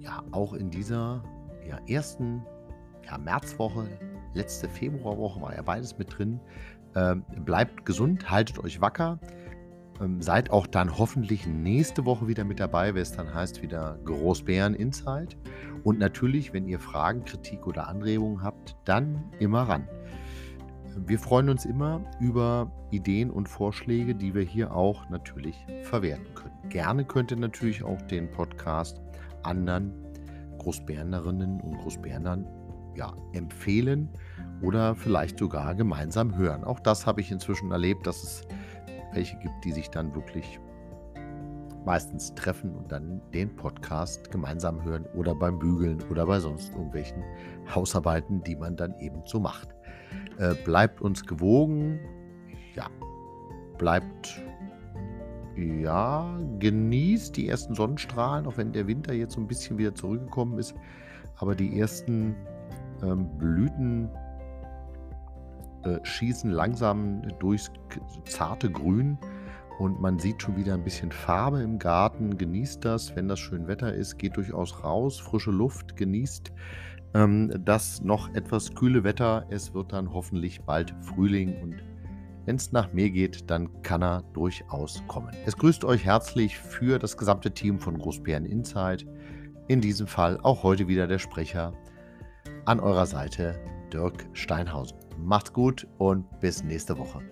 Ja, 0.01 0.23
auch 0.33 0.53
in 0.53 0.71
dieser 0.71 1.25
ja, 1.67 1.79
ersten 1.89 2.45
ja, 3.07 3.19
Märzwoche, 3.19 3.89
letzte 4.35 4.69
Februarwoche 4.69 5.41
war 5.41 5.55
ja 5.55 5.63
beides 5.63 5.97
mit 5.99 6.17
drin. 6.17 6.41
Ähm, 6.95 7.25
bleibt 7.45 7.85
gesund, 7.87 8.31
haltet 8.31 8.59
euch 8.59 8.81
wacker. 8.81 9.19
Ähm, 10.01 10.21
seid 10.21 10.51
auch 10.51 10.67
dann 10.67 10.99
hoffentlich 10.99 11.47
nächste 11.47 12.05
Woche 12.05 12.29
wieder 12.29 12.45
mit 12.45 12.61
dabei, 12.61 12.95
wenn 12.95 13.03
es 13.03 13.13
dann 13.13 13.33
heißt 13.33 13.63
wieder 13.63 13.99
Großbären 14.05 14.75
Insight. 14.75 15.37
Und 15.85 15.99
natürlich, 15.99 16.53
wenn 16.53 16.67
ihr 16.67 16.81
Fragen, 16.81 17.25
Kritik 17.25 17.67
oder 17.67 17.89
Anregungen 17.89 18.43
habt, 18.43 18.77
dann 18.85 19.25
immer 19.39 19.63
ran. 19.63 19.89
Wir 21.07 21.19
freuen 21.19 21.51
uns 21.51 21.67
immer 21.67 22.01
über 22.21 22.73
Ideen 22.91 23.31
und 23.31 23.49
Vorschläge, 23.49 24.15
die 24.15 24.35
wir 24.35 24.43
hier 24.43 24.75
auch 24.75 25.09
natürlich 25.11 25.57
verwerten 25.83 26.35
können. 26.35 26.57
Gerne 26.71 27.05
könnt 27.05 27.31
ihr 27.31 27.37
natürlich 27.37 27.83
auch 27.83 28.01
den 28.03 28.31
Podcast 28.31 29.01
anderen 29.43 29.93
Großbärnerinnen 30.59 31.61
und 31.61 31.77
Großbärnern 31.79 32.47
ja, 32.97 33.13
empfehlen 33.33 34.09
oder 34.63 34.95
vielleicht 34.95 35.39
sogar 35.39 35.75
gemeinsam 35.75 36.37
hören. 36.37 36.65
Auch 36.65 36.81
das 36.81 37.07
habe 37.07 37.21
ich 37.21 37.31
inzwischen 37.31 37.71
erlebt, 37.71 38.07
dass 38.07 38.23
es 38.23 38.43
welche 39.13 39.37
gibt, 39.39 39.65
die 39.65 39.73
sich 39.73 39.89
dann 39.91 40.15
wirklich 40.15 40.61
meistens 41.87 42.35
treffen 42.35 42.75
und 42.75 42.91
dann 42.91 43.23
den 43.33 43.55
Podcast 43.55 44.31
gemeinsam 44.31 44.83
hören 44.83 45.07
oder 45.15 45.35
beim 45.35 45.59
Bügeln 45.59 46.03
oder 46.11 46.27
bei 46.27 46.41
sonst 46.41 46.73
irgendwelchen 46.73 47.23
Hausarbeiten, 47.73 48.43
die 48.43 48.57
man 48.57 48.77
dann 48.77 48.99
eben 48.99 49.23
so 49.25 49.39
macht. 49.39 49.69
Äh, 50.39 50.55
bleibt 50.65 51.01
uns 51.01 51.25
gewogen. 51.25 52.01
Ja, 52.75 52.89
bleibt. 53.79 54.43
Ja, 55.57 56.39
genießt 56.59 57.35
die 57.37 57.49
ersten 57.49 57.75
Sonnenstrahlen, 57.75 58.47
auch 58.47 58.59
wenn 58.59 58.73
der 58.73 58.87
Winter 58.87 59.15
jetzt 59.15 59.35
so 59.35 59.41
ein 59.41 59.47
bisschen 59.47 59.79
wieder 59.79 59.95
zurückgekommen 59.95 60.59
ist. 60.59 60.75
Aber 61.37 61.55
die 61.55 61.79
ersten 61.79 62.35
ähm, 63.03 63.29
Blüten 63.39 64.09
äh, 65.85 65.99
schießen 66.03 66.51
langsam 66.51 67.23
durchs 67.39 67.71
zarte 68.25 68.71
Grün 68.71 69.19
und 69.79 70.01
man 70.01 70.19
sieht 70.19 70.43
schon 70.43 70.57
wieder 70.57 70.75
ein 70.75 70.85
bisschen 70.85 71.13
Farbe 71.13 71.63
im 71.63 71.79
Garten. 71.79 72.37
Genießt 72.37 72.85
das, 72.85 73.15
wenn 73.15 73.29
das 73.29 73.39
schön 73.39 73.69
Wetter 73.69 73.93
ist. 73.93 74.19
Geht 74.19 74.37
durchaus 74.37 74.83
raus, 74.83 75.21
frische 75.21 75.51
Luft, 75.51 75.97
genießt 75.97 76.53
ähm, 77.15 77.53
das 77.65 78.03
noch 78.03 78.35
etwas 78.35 78.75
kühle 78.75 79.05
Wetter. 79.05 79.47
Es 79.51 79.75
wird 79.75 79.93
dann 79.93 80.13
hoffentlich 80.13 80.63
bald 80.63 80.95
Frühling 81.03 81.61
und 81.63 81.77
wenn 82.47 82.57
es 82.57 82.71
nach 82.71 82.93
mir 82.93 83.11
geht, 83.11 83.51
dann 83.51 83.83
kann 83.83 84.03
er 84.03 84.23
durchaus 84.33 85.03
kommen. 85.09 85.35
Es 85.47 85.57
grüßt 85.57 85.85
euch 85.85 86.05
herzlich 86.05 86.57
für 86.57 86.99
das 86.99 87.17
gesamte 87.17 87.51
Team 87.51 87.81
von 87.81 87.99
Großbären 87.99 88.47
Insight. 88.47 89.05
In 89.67 89.81
diesem 89.81 90.07
Fall 90.07 90.39
auch 90.43 90.63
heute 90.63 90.87
wieder 90.87 91.09
der 91.09 91.19
Sprecher 91.19 91.73
an 92.67 92.81
eurer 92.81 93.07
Seite 93.07 93.59
Dirk 93.93 94.27
Steinhausen. 94.33 94.99
Macht's 95.19 95.53
gut 95.53 95.87
und 95.99 96.25
bis 96.41 96.63
nächste 96.63 96.99
Woche. 96.99 97.23